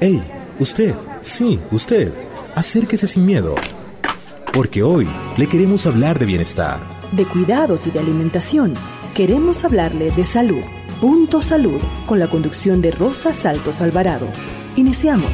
¡Ey! 0.00 0.22
Usted, 0.58 0.94
sí, 1.20 1.60
usted, 1.70 2.12
acérquese 2.54 3.06
sin 3.06 3.26
miedo. 3.26 3.54
Porque 4.52 4.82
hoy 4.82 5.06
le 5.36 5.46
queremos 5.48 5.86
hablar 5.86 6.18
de 6.18 6.24
bienestar. 6.24 6.78
De 7.12 7.26
cuidados 7.26 7.86
y 7.86 7.90
de 7.90 8.00
alimentación. 8.00 8.74
Queremos 9.14 9.64
hablarle 9.64 10.10
de 10.12 10.24
salud. 10.24 10.62
Punto 11.00 11.42
Salud, 11.42 11.80
con 12.06 12.18
la 12.18 12.30
conducción 12.30 12.80
de 12.80 12.90
Rosa 12.90 13.34
Saltos 13.34 13.82
Alvarado. 13.82 14.28
Iniciamos. 14.76 15.30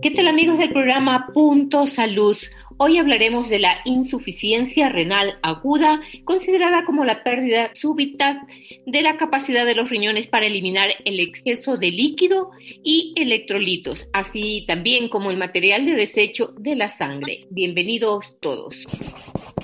¿Qué 0.00 0.12
tal 0.12 0.28
amigos 0.28 0.58
del 0.58 0.72
programa 0.72 1.26
Punto 1.34 1.88
Salud? 1.88 2.36
Hoy 2.76 2.98
hablaremos 2.98 3.48
de 3.48 3.58
la 3.58 3.74
insuficiencia 3.84 4.88
renal 4.88 5.40
aguda, 5.42 6.00
considerada 6.24 6.84
como 6.84 7.04
la 7.04 7.24
pérdida 7.24 7.70
súbita 7.74 8.46
de 8.86 9.02
la 9.02 9.16
capacidad 9.16 9.66
de 9.66 9.74
los 9.74 9.90
riñones 9.90 10.28
para 10.28 10.46
eliminar 10.46 10.90
el 11.04 11.18
exceso 11.18 11.78
de 11.78 11.90
líquido 11.90 12.52
y 12.84 13.12
electrolitos, 13.16 14.08
así 14.12 14.64
también 14.68 15.08
como 15.08 15.32
el 15.32 15.36
material 15.36 15.84
de 15.84 15.96
desecho 15.96 16.54
de 16.56 16.76
la 16.76 16.90
sangre. 16.90 17.48
Bienvenidos 17.50 18.38
todos. 18.38 18.76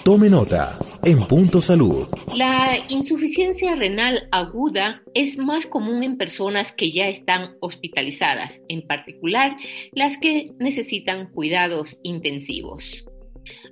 Tome 0.04 0.28
nota 0.28 0.78
en 1.02 1.18
Punto 1.18 1.62
Salud. 1.62 2.06
La 2.36 2.76
insuficiencia 2.90 3.74
renal 3.74 4.28
aguda 4.32 5.02
es 5.14 5.38
más 5.38 5.64
común 5.64 6.02
en 6.02 6.18
personas 6.18 6.72
que 6.72 6.90
ya 6.90 7.08
están 7.08 7.56
hospitalizadas, 7.60 8.60
en 8.68 8.86
particular 8.86 9.56
las 9.92 10.18
que 10.18 10.48
necesitan 10.58 11.30
cuidados 11.30 11.96
intensivos. 12.02 13.06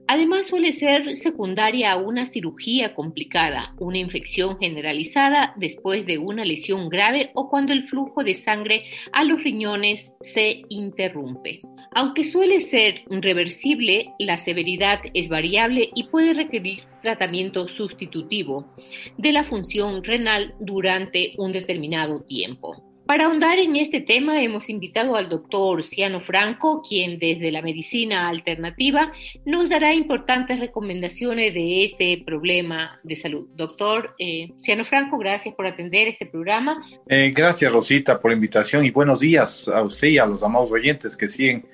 Además 0.09 0.47
suele 0.47 0.73
ser 0.73 1.17
secundaria 1.17 1.93
a 1.93 1.97
una 1.97 2.27
cirugía 2.27 2.95
complicada, 2.95 3.75
una 3.79 3.99
infección 3.99 4.59
generalizada 4.59 5.55
después 5.57 6.05
de 6.07 6.19
una 6.19 6.45
lesión 6.45 6.89
grave 6.89 7.31
o 7.35 7.49
cuando 7.49 7.73
el 7.73 7.89
flujo 7.89 8.25
de 8.25 8.35
sangre 8.35 8.85
a 9.13 9.25
los 9.25 9.43
riñones 9.43 10.13
se 10.21 10.63
interrumpe. 10.69 11.61
Aunque 11.95 12.25
suele 12.25 12.61
ser 12.61 13.05
reversible, 13.09 14.13
la 14.19 14.39
severidad 14.39 15.01
es 15.15 15.29
variable 15.29 15.91
y 15.95 16.05
puede 16.05 16.35
requerir 16.35 16.85
tratamiento 17.03 17.69
sustitutivo 17.69 18.75
de 19.19 19.33
la 19.33 19.45
función 19.45 20.03
renal 20.03 20.55
durante 20.61 21.35
un 21.37 21.53
determinado 21.53 22.21
tiempo. 22.21 22.92
Para 23.13 23.27
ahondar 23.27 23.59
en 23.59 23.77
este 23.77 24.01
tema 24.01 24.43
hemos 24.43 24.71
invitado 24.71 25.17
al 25.17 25.29
doctor 25.29 25.85
Ciano 25.85 26.23
Franco, 26.23 26.81
quien 26.81 27.19
desde 27.19 27.53
la 27.53 27.61
medicina 27.61 28.31
alternativa 28.31 29.13
nos 29.45 29.69
dará 29.69 29.93
importantes 29.93 30.59
recomendaciones 30.59 31.53
de 31.53 31.85
este 31.85 32.23
problema 32.25 32.99
de 33.03 33.15
salud. 33.15 33.49
Doctor 33.55 34.15
eh, 34.19 34.53
Ciano 34.57 34.87
Franco, 34.87 35.19
gracias 35.19 35.55
por 35.55 35.67
atender 35.67 36.09
este 36.09 36.25
programa. 36.25 36.83
Eh, 37.07 37.35
gracias 37.37 37.71
Rosita 37.71 38.19
por 38.19 38.31
la 38.31 38.37
invitación 38.37 38.83
y 38.87 38.91
buenos 38.91 39.21
días 39.21 39.69
a 39.69 39.83
usted 39.83 40.09
y 40.09 40.17
a 40.17 40.25
los 40.25 40.43
amados 40.43 40.73
oyentes 40.73 41.15
que 41.15 41.29
siguen 41.29 41.67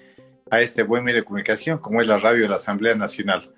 a 0.50 0.60
este 0.60 0.82
buen 0.82 1.04
medio 1.04 1.18
de 1.18 1.24
comunicación 1.24 1.78
como 1.78 2.02
es 2.02 2.08
la 2.08 2.18
radio 2.18 2.42
de 2.42 2.48
la 2.48 2.56
Asamblea 2.56 2.96
Nacional. 2.96 3.48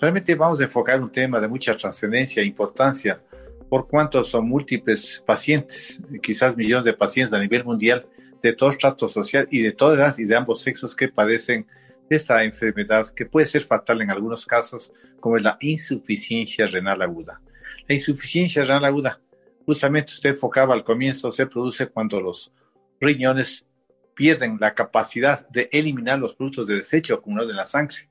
Realmente 0.00 0.34
vamos 0.34 0.58
a 0.58 0.64
enfocar 0.64 1.00
un 1.00 1.12
tema 1.12 1.38
de 1.38 1.46
mucha 1.46 1.76
trascendencia 1.76 2.42
e 2.42 2.46
importancia 2.46 3.20
por 3.68 3.88
cuanto 3.88 4.24
son 4.24 4.48
múltiples 4.48 5.22
pacientes, 5.26 6.00
quizás 6.22 6.56
millones 6.56 6.84
de 6.84 6.94
pacientes 6.94 7.32
a 7.34 7.40
nivel 7.40 7.64
mundial 7.64 8.06
de 8.42 8.52
todo 8.52 8.70
trato 8.70 9.08
social 9.08 9.46
y 9.50 9.62
de 9.62 9.72
todas 9.72 10.18
y 10.18 10.24
de 10.24 10.36
ambos 10.36 10.62
sexos 10.62 10.94
que 10.94 11.08
padecen 11.08 11.66
de 12.08 12.16
esta 12.16 12.42
enfermedad 12.44 13.08
que 13.10 13.26
puede 13.26 13.46
ser 13.46 13.62
fatal 13.62 14.00
en 14.00 14.10
algunos 14.10 14.46
casos, 14.46 14.92
como 15.20 15.36
es 15.36 15.42
la 15.42 15.58
insuficiencia 15.60 16.66
renal 16.66 17.02
aguda. 17.02 17.40
La 17.86 17.94
insuficiencia 17.94 18.62
renal 18.62 18.86
aguda, 18.86 19.20
justamente 19.66 20.12
usted 20.12 20.30
enfocaba 20.30 20.74
al 20.74 20.84
comienzo, 20.84 21.30
se 21.32 21.46
produce 21.46 21.88
cuando 21.88 22.20
los 22.20 22.52
riñones 23.00 23.66
pierden 24.14 24.56
la 24.60 24.74
capacidad 24.74 25.46
de 25.48 25.68
eliminar 25.70 26.18
los 26.18 26.34
productos 26.34 26.66
de 26.66 26.76
desecho 26.76 27.14
acumulados 27.14 27.50
en 27.50 27.56
la 27.56 27.66
sangre. 27.66 28.08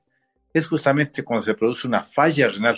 Es 0.54 0.68
justamente 0.68 1.24
cuando 1.24 1.46
se 1.46 1.54
produce 1.54 1.88
una 1.88 2.04
falla 2.04 2.48
renal 2.48 2.78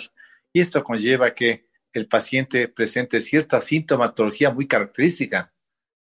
y 0.52 0.60
esto 0.60 0.82
conlleva 0.82 1.32
que 1.32 1.69
el 1.92 2.06
paciente 2.06 2.68
presente 2.68 3.20
cierta 3.20 3.60
sintomatología 3.60 4.50
muy 4.50 4.66
característica 4.66 5.52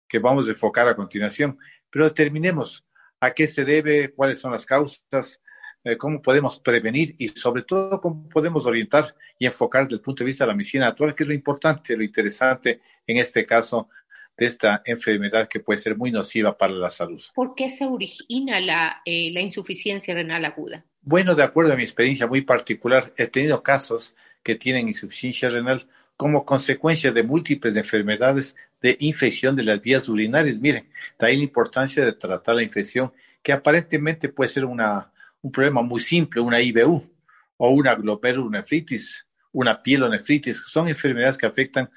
que 0.08 0.18
vamos 0.18 0.46
a 0.48 0.50
enfocar 0.50 0.88
a 0.88 0.96
continuación. 0.96 1.58
Pero 1.88 2.04
determinemos 2.04 2.84
a 3.20 3.32
qué 3.32 3.46
se 3.46 3.64
debe, 3.64 4.12
cuáles 4.12 4.38
son 4.40 4.52
las 4.52 4.66
causas, 4.66 5.40
eh, 5.82 5.96
cómo 5.96 6.20
podemos 6.20 6.58
prevenir 6.60 7.14
y 7.18 7.28
sobre 7.28 7.62
todo 7.62 8.00
cómo 8.00 8.28
podemos 8.28 8.66
orientar 8.66 9.14
y 9.38 9.46
enfocar 9.46 9.84
desde 9.84 9.96
el 9.96 10.02
punto 10.02 10.24
de 10.24 10.26
vista 10.26 10.44
de 10.44 10.48
la 10.48 10.54
medicina 10.54 10.88
actual, 10.88 11.14
que 11.14 11.22
es 11.22 11.28
lo 11.28 11.34
importante, 11.34 11.96
lo 11.96 12.04
interesante 12.04 12.80
en 13.06 13.16
este 13.16 13.46
caso 13.46 13.88
de 14.36 14.46
esta 14.46 14.82
enfermedad 14.84 15.48
que 15.48 15.60
puede 15.60 15.78
ser 15.78 15.96
muy 15.96 16.10
nociva 16.10 16.56
para 16.56 16.72
la 16.72 16.90
salud. 16.90 17.22
¿Por 17.34 17.54
qué 17.54 17.70
se 17.70 17.86
origina 17.86 18.60
la, 18.60 19.02
eh, 19.04 19.30
la 19.32 19.40
insuficiencia 19.40 20.14
renal 20.14 20.44
aguda? 20.44 20.84
Bueno, 21.02 21.34
de 21.34 21.42
acuerdo 21.42 21.72
a 21.72 21.76
mi 21.76 21.82
experiencia 21.82 22.26
muy 22.26 22.42
particular, 22.42 23.12
he 23.16 23.26
tenido 23.26 23.62
casos 23.62 24.14
que 24.42 24.54
tienen 24.54 24.88
insuficiencia 24.88 25.48
renal 25.48 25.86
como 26.16 26.44
consecuencia 26.44 27.12
de 27.12 27.22
múltiples 27.22 27.76
enfermedades 27.76 28.54
de 28.82 28.96
infección 29.00 29.56
de 29.56 29.62
las 29.62 29.80
vías 29.80 30.08
urinarias. 30.08 30.58
Miren, 30.58 30.88
de 31.18 31.26
ahí 31.26 31.36
la 31.36 31.44
importancia 31.44 32.04
de 32.04 32.12
tratar 32.12 32.56
la 32.56 32.62
infección, 32.62 33.12
que 33.42 33.52
aparentemente 33.52 34.28
puede 34.28 34.50
ser 34.50 34.64
una, 34.64 35.12
un 35.42 35.50
problema 35.50 35.82
muy 35.82 36.00
simple, 36.00 36.40
una 36.40 36.60
IBU 36.60 37.10
o 37.56 37.70
una 37.70 37.94
glomerulonefritis, 37.94 39.26
una 39.52 39.82
pielonefritis, 39.82 40.62
son 40.66 40.88
enfermedades 40.88 41.36
que 41.36 41.46
afectan 41.46 41.90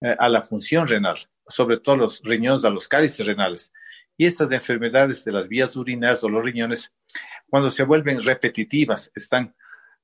eh, 0.00 0.14
a 0.18 0.28
la 0.28 0.42
función 0.42 0.86
renal, 0.86 1.18
sobre 1.46 1.78
todo 1.78 1.96
los 1.96 2.22
riñones, 2.22 2.64
a 2.64 2.70
los 2.70 2.88
cálices 2.88 3.26
renales. 3.26 3.72
Y 4.16 4.26
estas 4.26 4.50
enfermedades 4.50 5.24
de 5.24 5.32
las 5.32 5.48
vías 5.48 5.76
urinarias 5.76 6.22
o 6.24 6.28
los 6.28 6.44
riñones, 6.44 6.92
cuando 7.48 7.70
se 7.70 7.84
vuelven 7.84 8.20
repetitivas, 8.20 9.10
están 9.14 9.54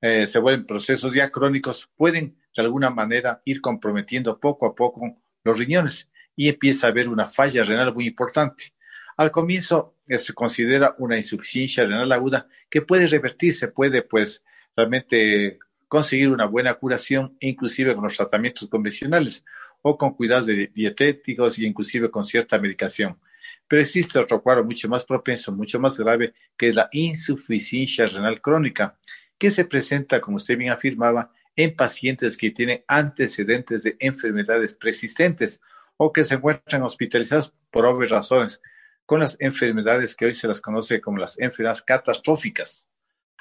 eh, 0.06 0.26
se 0.26 0.38
vuelven 0.38 0.66
procesos 0.66 1.14
ya 1.14 1.30
crónicos, 1.30 1.88
pueden 1.96 2.36
de 2.54 2.62
alguna 2.62 2.90
manera 2.90 3.40
ir 3.46 3.62
comprometiendo 3.62 4.38
poco 4.38 4.66
a 4.66 4.74
poco 4.74 5.16
los 5.42 5.58
riñones 5.58 6.10
y 6.36 6.50
empieza 6.50 6.86
a 6.86 6.90
haber 6.90 7.08
una 7.08 7.24
falla 7.24 7.64
renal 7.64 7.94
muy 7.94 8.08
importante. 8.08 8.74
Al 9.16 9.30
comienzo 9.30 9.96
eh, 10.06 10.18
se 10.18 10.34
considera 10.34 10.94
una 10.98 11.16
insuficiencia 11.16 11.84
renal 11.84 12.12
aguda 12.12 12.46
que 12.68 12.82
puede 12.82 13.06
revertirse, 13.06 13.68
puede 13.68 14.02
pues 14.02 14.42
realmente 14.76 15.58
conseguir 15.88 16.28
una 16.28 16.44
buena 16.44 16.74
curación, 16.74 17.38
inclusive 17.40 17.94
con 17.94 18.04
los 18.04 18.14
tratamientos 18.14 18.68
convencionales 18.68 19.42
o 19.80 19.96
con 19.96 20.12
cuidados 20.12 20.48
dietéticos 20.74 21.58
y 21.58 21.64
inclusive 21.64 22.10
con 22.10 22.26
cierta 22.26 22.58
medicación. 22.58 23.18
Pero 23.66 23.80
existe 23.80 24.18
otro 24.18 24.42
cuadro 24.42 24.64
mucho 24.64 24.86
más 24.86 25.02
propenso, 25.06 25.50
mucho 25.50 25.80
más 25.80 25.96
grave, 25.96 26.34
que 26.58 26.68
es 26.68 26.74
la 26.74 26.90
insuficiencia 26.92 28.04
renal 28.04 28.42
crónica, 28.42 28.98
que 29.38 29.50
se 29.50 29.64
presenta, 29.64 30.20
como 30.20 30.36
usted 30.36 30.56
bien 30.56 30.70
afirmaba, 30.70 31.30
en 31.56 31.74
pacientes 31.76 32.36
que 32.36 32.50
tienen 32.50 32.84
antecedentes 32.88 33.82
de 33.82 33.96
enfermedades 34.00 34.74
persistentes 34.74 35.60
o 35.96 36.12
que 36.12 36.24
se 36.24 36.34
encuentran 36.34 36.82
hospitalizados 36.82 37.52
por 37.70 37.86
obvias 37.86 38.10
razones, 38.10 38.60
con 39.06 39.20
las 39.20 39.36
enfermedades 39.38 40.16
que 40.16 40.26
hoy 40.26 40.34
se 40.34 40.48
las 40.48 40.60
conoce 40.60 41.00
como 41.00 41.18
las 41.18 41.38
enfermedades 41.38 41.82
catastróficas, 41.82 42.86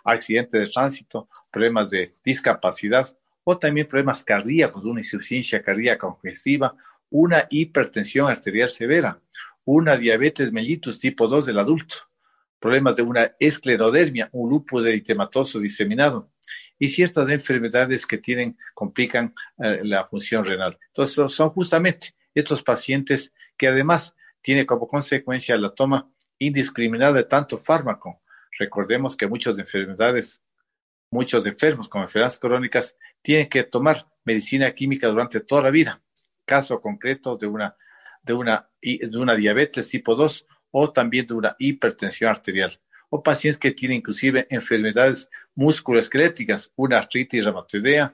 accidentes 0.03 0.61
de 0.61 0.71
tránsito, 0.71 1.29
problemas 1.49 1.89
de 1.89 2.15
discapacidad 2.23 3.07
o 3.43 3.57
también 3.57 3.87
problemas 3.87 4.23
cardíacos, 4.23 4.85
una 4.85 5.01
insuficiencia 5.01 5.61
cardíaca 5.61 6.07
congestiva, 6.07 6.75
una 7.09 7.47
hipertensión 7.49 8.29
arterial 8.29 8.69
severa, 8.69 9.19
una 9.65 9.95
diabetes 9.97 10.51
mellitus 10.51 10.99
tipo 10.99 11.27
2 11.27 11.45
del 11.45 11.59
adulto, 11.59 11.95
problemas 12.63 12.95
de 12.95 13.01
una 13.01 13.35
esclerodermia, 13.37 14.29
un 14.31 14.49
lupus 14.49 14.85
eritematoso 14.85 15.59
diseminado 15.59 16.31
y 16.79 16.87
ciertas 16.87 17.29
enfermedades 17.29 18.07
que 18.07 18.17
tienen, 18.17 18.57
complican 18.73 19.35
eh, 19.57 19.81
la 19.83 20.07
función 20.07 20.45
renal. 20.45 20.79
Entonces, 20.87 21.33
son 21.33 21.49
justamente 21.49 22.15
estos 22.33 22.63
pacientes 22.63 23.33
que 23.57 23.67
además 23.67 24.15
tienen 24.41 24.65
como 24.65 24.87
consecuencia 24.87 25.57
la 25.57 25.71
toma 25.71 26.09
indiscriminada 26.39 27.11
de 27.11 27.25
tanto 27.25 27.57
fármaco. 27.57 28.21
Recordemos 28.57 29.17
que 29.17 29.27
muchas 29.27 29.59
enfermedades, 29.59 30.41
muchos 31.11 31.45
enfermos 31.45 31.89
con 31.89 32.03
enfermedades 32.03 32.39
crónicas 32.39 32.95
tienen 33.21 33.49
que 33.49 33.65
tomar 33.65 34.07
medicina 34.23 34.73
química 34.73 35.09
durante 35.09 35.41
toda 35.41 35.63
la 35.63 35.69
vida 35.69 36.01
caso 36.45 36.79
concreto 36.79 37.35
de 37.37 37.47
una, 37.47 37.75
de 38.21 38.33
una, 38.33 38.69
de 38.81 39.17
una 39.17 39.35
diabetes 39.35 39.89
tipo 39.89 40.15
2 40.15 40.45
o 40.75 40.91
también 40.91 41.27
de 41.27 41.35
una 41.35 41.55
hipertensión 41.59 42.31
arterial 42.31 42.79
o 43.15 43.21
pacientes 43.21 43.59
que 43.59 43.71
tienen 43.71 43.99
inclusive 43.99 44.47
enfermedades 44.49 45.29
musculoesqueléticas, 45.53 46.71
una 46.75 46.97
artritis 46.97 47.45
reumatoidea, 47.45 48.11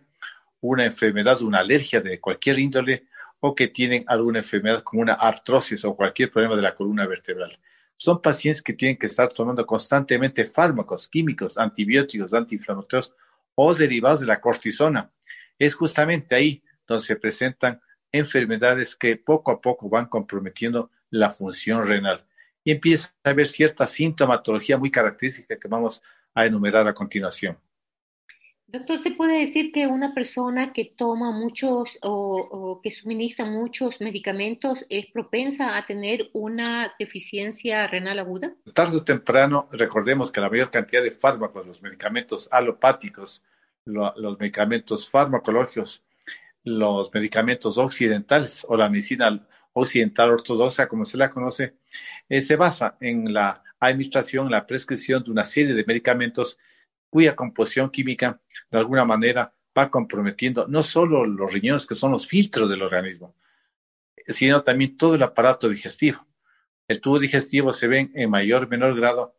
una 0.59 0.83
enfermedad, 0.83 1.41
una 1.41 1.59
alergia 1.59 2.01
de 2.01 2.19
cualquier 2.19 2.59
índole 2.59 3.05
o 3.39 3.55
que 3.55 3.69
tienen 3.69 4.03
alguna 4.07 4.39
enfermedad 4.39 4.83
como 4.83 5.01
una 5.01 5.13
artrosis 5.13 5.85
o 5.85 5.95
cualquier 5.95 6.29
problema 6.29 6.57
de 6.57 6.63
la 6.63 6.75
columna 6.75 7.07
vertebral. 7.07 7.57
Son 7.95 8.21
pacientes 8.21 8.61
que 8.61 8.73
tienen 8.73 8.97
que 8.97 9.05
estar 9.05 9.29
tomando 9.29 9.65
constantemente 9.65 10.43
fármacos 10.43 11.07
químicos, 11.07 11.57
antibióticos, 11.57 12.33
antiinflamatorios 12.33 13.13
o 13.55 13.73
derivados 13.73 14.19
de 14.19 14.25
la 14.25 14.41
cortisona. 14.41 15.09
Es 15.57 15.75
justamente 15.75 16.35
ahí 16.35 16.61
donde 16.85 17.05
se 17.05 17.15
presentan 17.15 17.79
enfermedades 18.11 18.97
que 18.97 19.15
poco 19.15 19.49
a 19.51 19.61
poco 19.61 19.87
van 19.87 20.07
comprometiendo 20.07 20.91
la 21.09 21.29
función 21.29 21.87
renal 21.87 22.25
y 22.69 22.71
empieza 22.71 23.11
a 23.23 23.31
haber 23.31 23.47
cierta 23.47 23.87
sintomatología 23.87 24.77
muy 24.77 24.91
característica 24.91 25.57
que 25.57 25.67
vamos 25.67 26.03
a 26.35 26.45
enumerar 26.45 26.87
a 26.87 26.93
continuación. 26.93 27.57
Doctor, 28.67 28.99
¿se 28.99 29.09
puede 29.09 29.39
decir 29.39 29.71
que 29.71 29.87
una 29.87 30.13
persona 30.13 30.71
que 30.71 30.93
toma 30.95 31.31
muchos 31.31 31.97
o, 32.03 32.79
que 32.83 32.91
suministra 32.91 33.45
muchos 33.45 33.99
medicamentos 33.99 34.85
es 34.87 35.07
propensa 35.07 35.77
a 35.77 35.87
tener 35.87 36.29
una 36.33 36.93
deficiencia 36.99 37.87
renal 37.87 38.19
aguda? 38.19 38.53
Tarde 38.75 38.97
o 38.97 39.03
temprano, 39.03 39.67
recordemos 39.71 40.31
que 40.31 40.39
la 40.39 40.51
mayor 40.51 40.69
cantidad 40.69 41.01
de 41.01 41.09
fármacos, 41.09 41.65
los 41.65 41.81
medicamentos 41.81 42.47
alopáticos, 42.51 43.41
los 43.85 44.39
medicamentos 44.39 45.09
farmacológicos, 45.09 46.03
los 46.63 47.11
medicamentos 47.11 47.79
occidentales 47.79 48.63
o 48.69 48.77
la 48.77 48.89
medicina 48.89 49.47
occidental 49.81 50.31
ortodoxa, 50.31 50.87
como 50.87 51.05
se 51.05 51.17
la 51.17 51.29
conoce, 51.29 51.75
eh, 52.27 52.41
se 52.41 52.55
basa 52.55 52.97
en 52.99 53.33
la 53.33 53.63
administración, 53.79 54.51
la 54.51 54.65
prescripción 54.65 55.23
de 55.23 55.31
una 55.31 55.45
serie 55.45 55.73
de 55.73 55.85
medicamentos 55.85 56.57
cuya 57.09 57.35
composición 57.35 57.89
química 57.89 58.39
de 58.69 58.77
alguna 58.77 59.05
manera 59.05 59.53
va 59.77 59.89
comprometiendo 59.89 60.67
no 60.67 60.83
solo 60.83 61.25
los 61.25 61.51
riñones, 61.51 61.87
que 61.87 61.95
son 61.95 62.11
los 62.11 62.27
filtros 62.27 62.69
del 62.69 62.81
organismo, 62.81 63.35
sino 64.27 64.63
también 64.63 64.97
todo 64.97 65.15
el 65.15 65.23
aparato 65.23 65.69
digestivo. 65.69 66.25
El 66.87 67.01
tubo 67.01 67.19
digestivo 67.19 67.71
se 67.71 67.87
ve 67.87 68.09
en 68.13 68.29
mayor 68.29 68.65
o 68.65 68.67
menor 68.67 68.95
grado, 68.95 69.35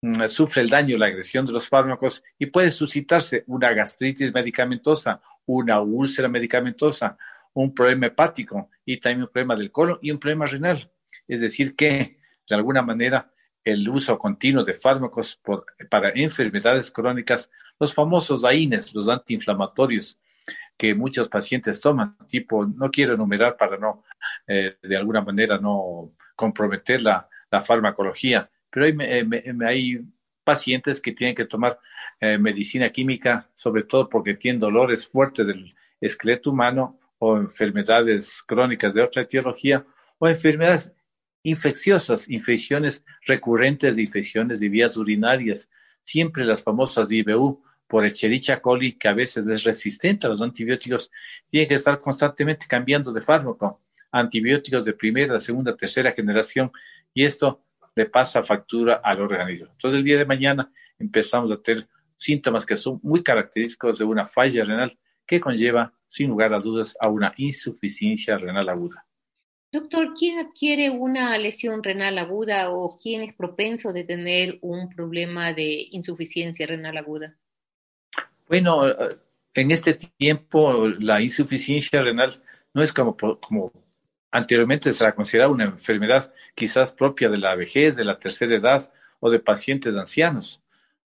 mm, 0.00 0.28
sufre 0.28 0.62
el 0.62 0.70
daño, 0.70 0.96
la 0.96 1.06
agresión 1.06 1.46
de 1.46 1.52
los 1.52 1.68
fármacos 1.68 2.22
y 2.38 2.46
puede 2.46 2.72
suscitarse 2.72 3.44
una 3.46 3.72
gastritis 3.72 4.32
medicamentosa, 4.32 5.20
una 5.46 5.80
úlcera 5.80 6.28
medicamentosa, 6.28 7.18
un 7.54 7.74
problema 7.74 8.06
hepático 8.06 8.70
y 8.84 8.98
también 8.98 9.22
un 9.22 9.28
problema 9.28 9.56
del 9.56 9.70
colon 9.70 9.98
y 10.02 10.10
un 10.10 10.18
problema 10.18 10.46
renal. 10.46 10.90
Es 11.28 11.40
decir, 11.40 11.74
que 11.76 12.18
de 12.48 12.54
alguna 12.54 12.82
manera 12.82 13.30
el 13.64 13.88
uso 13.88 14.18
continuo 14.18 14.64
de 14.64 14.74
fármacos 14.74 15.40
para 15.88 16.10
enfermedades 16.10 16.90
crónicas, 16.90 17.50
los 17.78 17.94
famosos 17.94 18.44
AINES, 18.44 18.94
los 18.94 19.08
antiinflamatorios 19.08 20.18
que 20.76 20.94
muchos 20.94 21.28
pacientes 21.28 21.80
toman, 21.80 22.16
tipo, 22.26 22.66
no 22.66 22.90
quiero 22.90 23.14
enumerar 23.14 23.56
para 23.56 23.76
no, 23.76 24.02
eh, 24.46 24.76
de 24.82 24.96
alguna 24.96 25.20
manera, 25.20 25.58
no 25.58 26.12
comprometer 26.34 27.02
la, 27.02 27.28
farmacología, 27.64 28.50
pero 28.70 28.86
hay, 28.86 28.96
hay, 29.66 30.00
pacientes 30.42 31.00
que 31.00 31.12
tienen 31.12 31.36
que 31.36 31.44
tomar 31.44 31.78
eh, 32.18 32.38
medicina 32.38 32.88
química, 32.88 33.48
sobre 33.54 33.84
todo 33.84 34.08
porque 34.08 34.34
tienen 34.34 34.58
dolores 34.58 35.06
fuertes 35.06 35.46
del 35.46 35.72
esqueleto 36.00 36.50
humano 36.50 36.98
o 37.24 37.36
enfermedades 37.36 38.42
crónicas 38.42 38.92
de 38.92 39.00
otra 39.00 39.22
etiología 39.22 39.86
o 40.18 40.28
enfermedades 40.28 40.90
infecciosas, 41.44 42.28
infecciones 42.28 43.04
recurrentes 43.24 43.94
de 43.94 44.02
infecciones 44.02 44.58
de 44.58 44.68
vías 44.68 44.96
urinarias, 44.96 45.70
siempre 46.02 46.44
las 46.44 46.64
famosas 46.64 47.08
IBU 47.12 47.62
por 47.86 48.04
Echerichia 48.04 48.60
coli, 48.60 48.94
que 48.94 49.06
a 49.06 49.14
veces 49.14 49.46
es 49.46 49.62
resistente 49.62 50.26
a 50.26 50.30
los 50.30 50.42
antibióticos, 50.42 51.12
tiene 51.48 51.68
que 51.68 51.76
estar 51.76 52.00
constantemente 52.00 52.66
cambiando 52.68 53.12
de 53.12 53.20
fármaco, 53.20 53.80
antibióticos 54.10 54.84
de 54.84 54.92
primera, 54.92 55.38
segunda, 55.38 55.76
tercera 55.76 56.10
generación, 56.10 56.72
y 57.14 57.22
esto 57.24 57.62
le 57.94 58.06
pasa 58.06 58.42
factura 58.42 58.94
al 58.94 59.20
organismo. 59.20 59.68
Entonces 59.70 59.98
el 59.98 60.04
día 60.04 60.18
de 60.18 60.26
mañana 60.26 60.72
empezamos 60.98 61.52
a 61.52 61.62
tener 61.62 61.86
síntomas 62.16 62.66
que 62.66 62.76
son 62.76 62.98
muy 63.00 63.22
característicos 63.22 64.00
de 64.00 64.04
una 64.06 64.26
falla 64.26 64.64
renal 64.64 64.98
que 65.26 65.40
conlleva 65.40 65.92
sin 66.08 66.28
lugar 66.28 66.52
a 66.52 66.60
dudas, 66.60 66.96
a 67.00 67.08
una 67.08 67.32
insuficiencia 67.36 68.36
renal 68.36 68.68
aguda. 68.68 69.06
Doctor, 69.72 70.12
¿quién 70.12 70.38
adquiere 70.38 70.90
una 70.90 71.36
lesión 71.38 71.82
renal 71.82 72.18
aguda 72.18 72.70
o 72.70 72.98
quién 72.98 73.22
es 73.22 73.34
propenso 73.34 73.94
de 73.94 74.04
tener 74.04 74.58
un 74.60 74.90
problema 74.90 75.54
de 75.54 75.88
insuficiencia 75.90 76.66
renal 76.66 76.98
aguda? 76.98 77.38
Bueno, 78.46 78.84
en 79.54 79.70
este 79.70 79.94
tiempo 79.94 80.88
la 80.88 81.22
insuficiencia 81.22 82.02
renal 82.02 82.42
no 82.74 82.82
es 82.82 82.92
como, 82.92 83.16
como 83.16 83.72
anteriormente 84.30 84.92
se 84.92 85.04
la 85.04 85.14
consideraba 85.14 85.52
una 85.52 85.64
enfermedad 85.64 86.34
quizás 86.54 86.92
propia 86.92 87.30
de 87.30 87.38
la 87.38 87.54
vejez, 87.54 87.96
de 87.96 88.04
la 88.04 88.18
tercera 88.18 88.54
edad 88.54 88.92
o 89.20 89.30
de 89.30 89.38
pacientes 89.38 89.96
ancianos. 89.96 90.60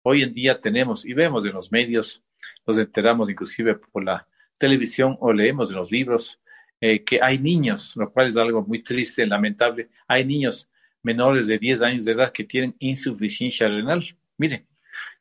Hoy 0.04 0.22
en 0.22 0.34
día 0.36 0.62
tenemos 0.62 1.04
y 1.04 1.14
vemos 1.14 1.44
en 1.46 1.54
los 1.54 1.72
medios, 1.72 2.24
nos 2.66 2.78
enteramos 2.78 3.30
inclusive 3.30 3.76
por 3.76 4.04
la 4.04 4.28
televisión 4.58 5.18
o 5.20 5.34
leemos 5.34 5.70
en 5.70 5.76
los 5.76 5.92
libros 5.92 6.40
eh, 6.80 7.04
que 7.04 7.20
hay 7.22 7.38
niños, 7.38 7.94
lo 7.96 8.12
cual 8.12 8.30
es 8.30 8.38
algo 8.38 8.64
muy 8.64 8.82
triste, 8.82 9.26
lamentable, 9.26 9.90
hay 10.08 10.26
niños 10.26 10.70
menores 11.04 11.48
de 11.48 11.58
10 11.58 11.82
años 11.82 12.06
de 12.06 12.12
edad 12.14 12.32
que 12.32 12.44
tienen 12.44 12.76
insuficiencia 12.80 13.68
renal, 13.68 14.04
miren, 14.38 14.64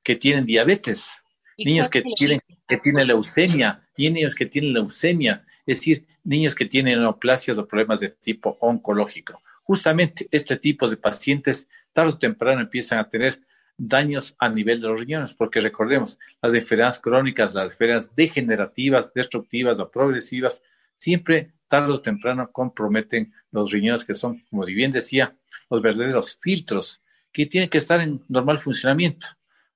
que 0.03 0.17
tienen 0.17 0.47
diabetes, 0.47 1.23
niños 1.59 1.91
que 1.91 2.03
tienen, 2.17 2.41
que 2.67 2.79
tienen 2.79 3.07
leucemia, 3.07 3.83
y 3.97 4.11
niños 4.11 4.35
que 4.35 4.47
tienen 4.47 4.73
leucemia, 4.73 5.45
es 5.67 5.79
decir, 5.79 6.07
niños 6.25 6.55
que 6.55 6.65
tienen 6.65 7.01
neoplasias 7.01 7.59
o 7.59 7.67
problemas 7.67 8.01
de 8.01 8.09
tipo 8.09 8.57
oncológico. 8.61 9.43
Justamente 9.63 10.27
este 10.31 10.57
tipo 10.57 10.89
de 10.89 10.97
pacientes 10.97 11.69
tarde 11.93 12.13
o 12.13 12.19
temprano 12.19 12.63
empiezan 12.63 12.99
a 12.99 13.09
tener 13.09 13.41
daños 13.83 14.37
a 14.39 14.51
nivel 14.51 14.81
de 14.81 14.89
los 14.89 15.01
riñones, 15.01 15.33
porque 15.33 15.61
recordemos, 15.61 16.19
las 16.43 16.53
enfermedades 16.53 17.01
crónicas, 17.01 17.55
las 17.55 17.73
enfermedades 17.73 18.15
degenerativas, 18.15 19.13
destructivas 19.15 19.79
o 19.81 19.91
progresivas, 19.91 20.61
siempre 20.97 21.53
tarde 21.67 21.93
o 21.93 22.01
temprano 22.01 22.51
comprometen 22.53 23.33
los 23.51 23.73
riñones, 23.73 24.05
que 24.05 24.15
son, 24.15 24.41
como 24.51 24.65
bien 24.67 24.93
decía, 24.93 25.35
los 25.71 25.81
verdaderos 25.81 26.37
filtros 26.41 27.01
que 27.33 27.47
tienen 27.47 27.71
que 27.71 27.79
estar 27.79 28.01
en 28.03 28.23
normal 28.29 28.59
funcionamiento, 28.59 29.29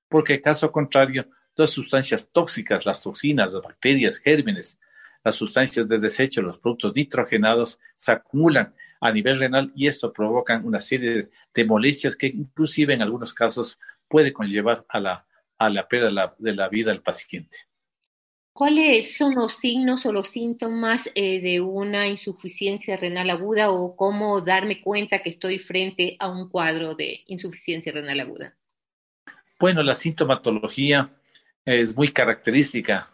porque 0.07 0.39
caso 0.39 0.71
contrario, 0.71 1.25
todas 1.55 1.71
sustancias 1.71 2.29
tóxicas, 2.31 2.85
las 2.85 3.01
toxinas, 3.01 3.53
las 3.53 3.63
bacterias, 3.63 4.19
gérmenes, 4.19 4.77
las 5.23 5.35
sustancias 5.35 5.87
de 5.87 5.97
desecho, 5.97 6.43
los 6.43 6.59
productos 6.59 6.95
nitrogenados, 6.95 7.79
se 7.95 8.11
acumulan 8.11 8.75
a 8.99 9.11
nivel 9.11 9.39
renal 9.39 9.71
y 9.75 9.87
esto 9.87 10.13
provoca 10.13 10.61
una 10.63 10.79
serie 10.79 11.29
de 11.53 11.65
molestias 11.65 12.15
que 12.15 12.27
inclusive 12.27 12.93
en 12.93 13.01
algunos 13.01 13.33
casos 13.33 13.79
puede 14.07 14.33
conllevar 14.33 14.85
a 14.89 14.99
la, 14.99 15.25
a 15.57 15.69
la 15.69 15.87
pérdida 15.87 16.35
de 16.37 16.53
la, 16.53 16.69
vida 16.69 16.91
del 16.91 17.01
paciente. 17.01 17.57
¿Cuáles 18.53 19.17
son 19.17 19.35
los 19.35 19.55
signos 19.57 20.05
o 20.05 20.13
los 20.13 20.29
síntomas 20.29 21.11
eh, 21.13 21.41
de 21.41 21.59
una 21.59 22.07
insuficiencia 22.07 22.95
renal 22.95 23.29
aguda 23.29 23.69
o 23.69 23.95
cómo 23.95 24.39
darme 24.39 24.81
cuenta 24.81 25.21
que 25.21 25.29
estoy 25.29 25.59
frente 25.59 26.15
a 26.19 26.29
un 26.29 26.49
cuadro 26.49 26.95
de 26.95 27.23
insuficiencia 27.27 27.91
renal 27.91 28.21
aguda? 28.21 28.55
Bueno, 29.59 29.83
la 29.83 29.95
sintomatología 29.95 31.09
es 31.65 31.95
muy 31.95 32.09
característica, 32.09 33.09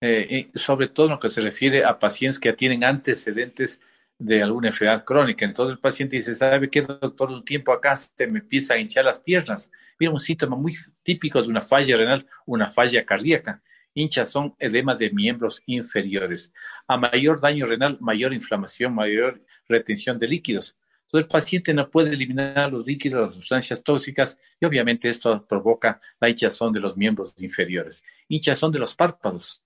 eh, 0.00 0.48
sobre 0.54 0.88
todo 0.88 1.06
en 1.06 1.12
lo 1.12 1.20
que 1.20 1.30
se 1.30 1.40
refiere 1.42 1.84
a 1.84 1.98
pacientes 1.98 2.38
que 2.38 2.52
tienen 2.52 2.84
antecedentes 2.84 3.80
de 4.18 4.42
alguna 4.42 4.68
enfermedad 4.68 5.04
crónica. 5.04 5.44
Entonces 5.44 5.74
el 5.74 5.78
paciente 5.78 6.16
dice, 6.16 6.34
¿sabe 6.34 6.68
qué, 6.68 6.82
doctor? 6.82 7.30
Un 7.30 7.44
tiempo 7.44 7.72
acá 7.72 7.96
se 7.96 8.26
me 8.26 8.40
empieza 8.40 8.74
a 8.74 8.78
hinchar 8.78 9.04
las 9.04 9.20
piernas. 9.20 9.70
Mira, 9.98 10.12
un 10.12 10.20
síntoma 10.20 10.56
muy 10.56 10.74
típico 11.02 11.40
de 11.40 11.48
una 11.48 11.60
falla 11.60 11.96
renal, 11.96 12.26
una 12.46 12.68
falla 12.68 13.04
cardíaca. 13.06 13.62
Hinchazón, 13.94 14.54
edemas 14.58 14.98
de 14.98 15.10
miembros 15.10 15.62
inferiores. 15.66 16.52
A 16.86 16.98
mayor 16.98 17.40
daño 17.40 17.66
renal, 17.66 17.96
mayor 18.00 18.34
inflamación, 18.34 18.94
mayor 18.94 19.42
retención 19.68 20.18
de 20.18 20.28
líquidos. 20.28 20.76
Entonces 21.06 21.24
el 21.24 21.28
paciente 21.28 21.72
no 21.72 21.88
puede 21.88 22.10
eliminar 22.10 22.70
los 22.70 22.86
líquidos, 22.86 23.28
las 23.28 23.34
sustancias 23.36 23.82
tóxicas 23.82 24.36
y 24.60 24.66
obviamente 24.66 25.08
esto 25.08 25.46
provoca 25.46 26.00
la 26.20 26.28
hinchazón 26.28 26.72
de 26.72 26.80
los 26.80 26.96
miembros 26.96 27.32
inferiores. 27.38 28.04
Hinchazón 28.28 28.72
de 28.72 28.78
los 28.78 28.94
párpados. 28.94 29.62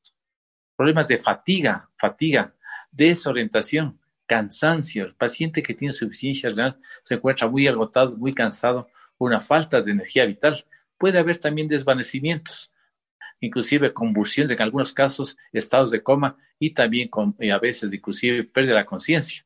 Problemas 0.76 1.08
de 1.08 1.18
fatiga, 1.18 1.90
fatiga, 1.98 2.54
desorientación, 2.92 3.98
cansancio. 4.26 5.04
El 5.04 5.14
paciente 5.14 5.62
que 5.62 5.74
tiene 5.74 5.94
suficiencia 5.94 6.50
renal 6.50 6.78
se 7.04 7.14
encuentra 7.14 7.48
muy 7.48 7.66
agotado, 7.68 8.16
muy 8.16 8.34
cansado, 8.34 8.88
una 9.18 9.40
falta 9.40 9.80
de 9.80 9.92
energía 9.92 10.26
vital. 10.26 10.64
Puede 10.98 11.18
haber 11.18 11.38
también 11.38 11.68
desvanecimientos. 11.68 12.70
inclusive 13.40 13.92
convulsiones, 13.92 14.56
en 14.56 14.62
algunos 14.62 14.92
casos 14.92 15.36
estados 15.52 15.90
de 15.90 16.00
coma 16.00 16.36
y 16.60 16.70
también 16.70 17.08
con, 17.08 17.34
a 17.52 17.58
veces 17.58 17.92
inclusive 17.92 18.44
pérdida 18.44 18.74
de 18.74 18.80
la 18.80 18.86
conciencia. 18.86 19.44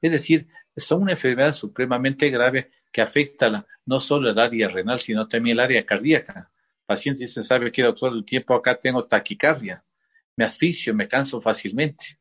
Es 0.00 0.12
decir, 0.12 0.46
son 0.76 1.02
una 1.02 1.12
enfermedad 1.12 1.52
supremamente 1.52 2.28
grave 2.28 2.70
que 2.92 3.00
afecta 3.00 3.66
no 3.86 4.00
solo 4.00 4.30
el 4.30 4.38
área 4.38 4.68
renal, 4.68 5.00
sino 5.00 5.26
también 5.26 5.56
el 5.56 5.64
área 5.64 5.86
cardíaca. 5.86 6.50
Pacientes 6.84 7.28
dicen, 7.28 7.44
¿sabe 7.44 7.72
qué, 7.72 7.82
doctor? 7.82 8.12
El 8.12 8.24
tiempo 8.24 8.54
acá 8.54 8.74
tengo 8.74 9.04
taquicardia, 9.04 9.82
me 10.36 10.44
asfixio, 10.44 10.94
me 10.94 11.08
canso 11.08 11.40
fácilmente, 11.40 12.18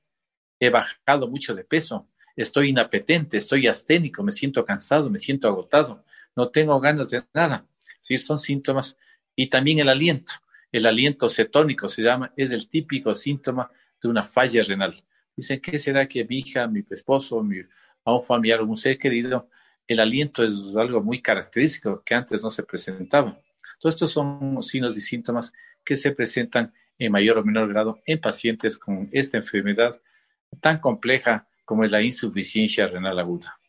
he 0.59 0.69
bajado 0.69 1.27
mucho 1.27 1.55
de 1.55 1.63
peso, 1.63 2.07
estoy 2.35 2.69
inapetente, 2.69 3.37
estoy 3.37 3.67
asténico, 3.67 4.23
me 4.23 4.31
siento 4.31 4.65
cansado, 4.65 5.09
me 5.09 5.19
siento 5.19 5.47
agotado, 5.47 6.03
no 6.35 6.49
tengo 6.49 6.79
ganas 6.79 7.09
de 7.09 7.23
nada. 7.33 7.65
Sí, 8.01 8.17
son 8.17 8.39
síntomas. 8.39 8.97
Y 9.35 9.47
también 9.47 9.79
el 9.79 9.89
aliento. 9.89 10.33
El 10.71 10.85
aliento 10.85 11.29
cetónico 11.29 11.89
se 11.89 12.01
llama, 12.01 12.31
es 12.37 12.51
el 12.51 12.69
típico 12.69 13.15
síntoma 13.15 13.71
de 14.01 14.09
una 14.09 14.23
falla 14.23 14.61
renal. 14.63 15.03
Dicen, 15.35 15.59
¿qué 15.59 15.79
será 15.79 16.07
que 16.07 16.23
mi 16.25 16.39
hija, 16.39 16.67
mi 16.67 16.83
esposo, 16.89 17.41
mi, 17.43 17.59
a 18.05 18.13
un 18.13 18.23
familiar, 18.23 18.61
un 18.61 18.77
ser 18.77 18.97
querido, 18.97 19.49
el 19.87 19.99
aliento 19.99 20.43
es 20.43 20.75
algo 20.75 21.01
muy 21.01 21.21
característico 21.21 22.03
que 22.03 22.13
antes 22.13 22.43
no 22.43 22.51
se 22.51 22.63
presentaba. 22.63 23.39
Todos 23.79 23.95
estos 23.95 24.11
son 24.11 24.61
signos 24.61 24.95
y 24.95 25.01
síntomas 25.01 25.51
que 25.83 25.97
se 25.97 26.11
presentan 26.11 26.73
en 26.99 27.11
mayor 27.11 27.39
o 27.39 27.43
menor 27.43 27.67
grado 27.69 27.99
en 28.05 28.19
pacientes 28.19 28.77
con 28.77 29.09
esta 29.11 29.37
enfermedad 29.37 29.99
tan 30.61 30.79
compleja 30.79 31.47
como 31.65 31.83
es 31.83 31.91
la 31.91 32.01
insuficiencia 32.01 32.87
renal 32.87 33.19
aguda. 33.19 33.59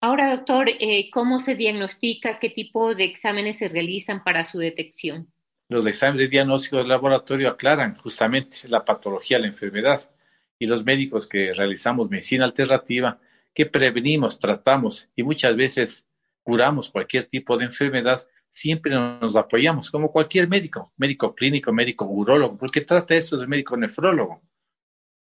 Ahora, 0.00 0.36
doctor, 0.36 0.68
eh, 0.78 1.10
¿cómo 1.10 1.40
se 1.40 1.54
diagnostica? 1.54 2.38
¿Qué 2.38 2.50
tipo 2.50 2.94
de 2.94 3.04
exámenes 3.04 3.58
se 3.58 3.68
realizan 3.68 4.22
para 4.22 4.44
su 4.44 4.58
detección? 4.58 5.28
Los 5.68 5.86
exámenes 5.86 6.26
de 6.26 6.28
diagnóstico 6.28 6.76
del 6.76 6.88
laboratorio 6.88 7.48
aclaran 7.48 7.96
justamente 7.96 8.68
la 8.68 8.84
patología 8.84 9.38
de 9.38 9.42
la 9.42 9.48
enfermedad 9.48 10.08
y 10.58 10.66
los 10.66 10.84
médicos 10.84 11.26
que 11.26 11.52
realizamos 11.52 12.08
medicina 12.08 12.44
alternativa 12.44 13.18
que 13.52 13.66
prevenimos, 13.66 14.38
tratamos 14.38 15.08
y 15.16 15.22
muchas 15.22 15.56
veces 15.56 16.04
curamos 16.42 16.90
cualquier 16.90 17.24
tipo 17.24 17.56
de 17.56 17.64
enfermedad, 17.64 18.20
siempre 18.50 18.94
nos 18.94 19.34
apoyamos, 19.34 19.90
como 19.90 20.12
cualquier 20.12 20.46
médico, 20.46 20.92
médico 20.96 21.34
clínico, 21.34 21.72
médico 21.72 22.04
urólogo, 22.04 22.56
porque 22.56 22.82
trata 22.82 23.14
esto 23.14 23.36
del 23.36 23.48
médico 23.48 23.76
nefrólogo, 23.76 24.42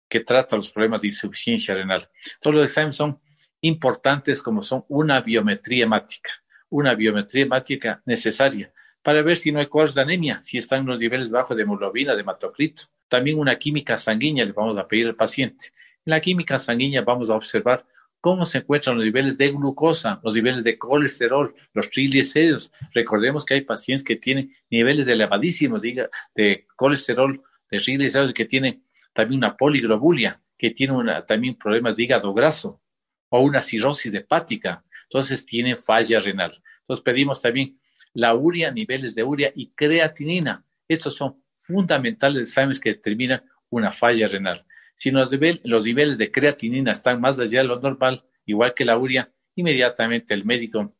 que 0.09 0.21
trata 0.21 0.55
los 0.55 0.69
problemas 0.69 1.01
de 1.01 1.07
insuficiencia 1.09 1.75
renal. 1.75 2.09
Todos 2.41 2.55
los 2.55 2.65
exámenes 2.65 2.95
son 2.95 3.19
importantes 3.61 4.41
como 4.41 4.63
son 4.63 4.85
una 4.87 5.21
biometría 5.21 5.83
hemática, 5.83 6.31
una 6.69 6.95
biometría 6.95 7.43
hemática 7.43 8.01
necesaria 8.05 8.71
para 9.07 9.21
ver 9.21 9.37
si 9.37 9.53
no 9.53 9.59
hay 9.59 9.67
cuadros 9.67 9.95
de 9.95 10.01
anemia, 10.01 10.41
si 10.43 10.57
están 10.57 10.85
los 10.85 10.99
niveles 10.99 11.29
bajos 11.29 11.55
de 11.55 11.63
hemoglobina, 11.63 12.13
de 12.13 12.21
hematocrito. 12.21 12.83
También 13.07 13.39
una 13.39 13.55
química 13.55 13.95
sanguínea 13.95 14.43
le 14.43 14.51
vamos 14.51 14.77
a 14.77 14.85
pedir 14.85 15.07
al 15.07 15.15
paciente. 15.15 15.67
En 16.05 16.11
la 16.11 16.19
química 16.19 16.59
sanguínea 16.59 17.03
vamos 17.03 17.29
a 17.29 17.35
observar 17.35 17.85
cómo 18.19 18.45
se 18.45 18.57
encuentran 18.57 18.97
los 18.97 19.05
niveles 19.05 19.37
de 19.37 19.51
glucosa, 19.51 20.19
los 20.23 20.33
niveles 20.33 20.61
de 20.61 20.77
colesterol, 20.77 21.55
los 21.73 21.89
triglicéridos. 21.89 22.71
Recordemos 22.93 23.45
que 23.45 23.53
hay 23.53 23.61
pacientes 23.61 24.03
que 24.03 24.17
tienen 24.17 24.53
niveles 24.69 25.07
elevadísimos 25.07 25.81
de, 25.81 26.09
de 26.35 26.67
colesterol, 26.75 27.41
de 27.71 27.79
triglicéridos, 27.79 28.33
que 28.33 28.43
tienen 28.43 28.83
también 29.17 29.39
una 29.39 29.57
poliglobulia, 29.57 30.39
que 30.59 30.69
tienen 30.69 31.07
también 31.27 31.55
problemas 31.55 31.95
de 31.95 32.03
hígado 32.03 32.35
graso 32.35 32.83
o 33.29 33.41
una 33.41 33.63
cirrosis 33.63 34.13
hepática. 34.13 34.83
Entonces 35.05 35.43
tienen 35.43 35.75
falla 35.75 36.19
renal. 36.19 36.61
Entonces 36.81 37.03
pedimos 37.03 37.41
también 37.41 37.79
la 38.13 38.35
urea, 38.35 38.69
niveles 38.71 39.15
de 39.15 39.23
urea 39.23 39.51
y 39.55 39.71
creatinina. 39.71 40.63
Estos 40.87 41.15
son 41.15 41.41
fundamentales 41.55 42.49
exámenes 42.49 42.79
que 42.79 42.89
determinan 42.89 43.41
una 43.71 43.91
falla 43.91 44.27
renal. 44.27 44.63
Si 44.95 45.09
los, 45.09 45.31
niveles 45.31 46.19
de 46.19 46.31
creatinina 46.31 46.91
están 46.91 47.19
más 47.19 47.39
allá 47.39 47.61
de 47.61 47.67
lo 47.67 47.79
normal, 47.79 48.23
igual 48.45 48.75
que 48.75 48.85
la 48.85 48.99
urea, 48.99 49.31
inmediatamente 49.55 50.35
el 50.35 50.45
médico 50.45 50.95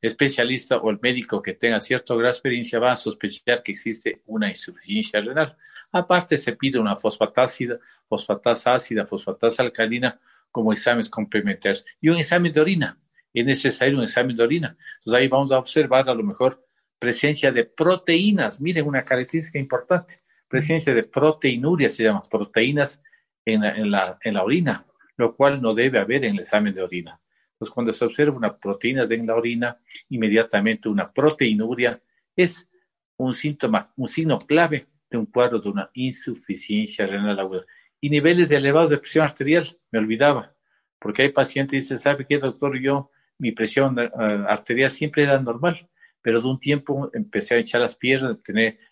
especialista 0.00 0.78
o 0.78 0.90
el 0.90 0.98
médico 1.00 1.40
que 1.40 1.54
tenga 1.54 1.80
cierto 1.80 2.16
grado 2.16 2.32
de 2.32 2.38
experiencia 2.38 2.80
va 2.80 2.92
a 2.92 2.96
sospechar 2.96 3.62
que 3.62 3.70
existe 3.70 4.22
una 4.26 4.48
insuficiencia 4.48 5.20
renal. 5.20 5.56
Aparte, 5.92 6.38
se 6.38 6.56
pide 6.56 6.78
una 6.78 6.96
fosfatasa 6.96 7.78
fosfatasa 8.08 8.74
ácida, 8.74 9.06
fosfatasa 9.06 9.62
alcalina 9.62 10.18
como 10.50 10.72
exámenes 10.72 11.08
complementarios 11.08 11.84
y 12.00 12.08
un 12.08 12.16
examen 12.16 12.52
de 12.52 12.60
orina. 12.60 12.98
Es 13.32 13.44
necesario 13.44 13.96
un 13.96 14.04
examen 14.04 14.36
de 14.36 14.42
orina. 14.42 14.76
Entonces 14.98 15.20
ahí 15.20 15.28
vamos 15.28 15.52
a 15.52 15.58
observar 15.58 16.08
a 16.08 16.14
lo 16.14 16.22
mejor 16.22 16.66
presencia 16.98 17.50
de 17.50 17.64
proteínas. 17.64 18.60
Miren 18.60 18.86
una 18.86 19.04
característica 19.04 19.58
importante. 19.58 20.16
Presencia 20.48 20.94
de 20.94 21.04
proteinuria 21.04 21.88
se 21.88 22.04
llama, 22.04 22.22
proteínas 22.30 23.02
en 23.44 23.90
la, 23.90 24.18
en, 24.22 24.34
la, 24.34 24.44
orina, 24.44 24.86
lo 25.16 25.34
cual 25.34 25.60
no 25.60 25.74
debe 25.74 25.98
haber 25.98 26.24
en 26.24 26.32
el 26.34 26.40
examen 26.40 26.74
de 26.74 26.82
orina. 26.82 27.18
Entonces, 27.54 27.72
cuando 27.72 27.92
se 27.92 28.04
observa 28.04 28.36
una 28.36 28.56
proteína 28.56 29.02
en 29.08 29.26
la 29.26 29.34
orina, 29.34 29.78
inmediatamente 30.10 30.88
una 30.88 31.10
proteinuria 31.10 32.00
es 32.36 32.68
un 33.16 33.32
síntoma, 33.32 33.92
un 33.96 34.08
signo 34.08 34.38
clave 34.38 34.86
de 35.12 35.18
un 35.18 35.26
cuadro 35.26 35.60
de 35.60 35.68
una 35.68 35.90
insuficiencia 35.94 37.06
renal 37.06 37.38
aguda. 37.38 37.64
Y 38.00 38.10
niveles 38.10 38.50
elevados 38.50 38.90
de 38.90 38.98
presión 38.98 39.24
arterial, 39.24 39.68
me 39.92 40.00
olvidaba, 40.00 40.54
porque 40.98 41.22
hay 41.22 41.28
pacientes 41.30 41.70
que 41.70 41.82
dicen, 41.82 42.00
¿sabe 42.00 42.26
qué, 42.26 42.38
doctor? 42.38 42.78
Yo, 42.80 43.10
mi 43.38 43.52
presión 43.52 43.98
eh, 43.98 44.10
arterial 44.48 44.90
siempre 44.90 45.22
era 45.22 45.38
normal, 45.40 45.88
pero 46.20 46.40
de 46.40 46.48
un 46.48 46.58
tiempo 46.58 47.10
empecé 47.12 47.54
a 47.54 47.58
echar 47.58 47.80
las 47.80 47.96
piernas, 47.96 48.38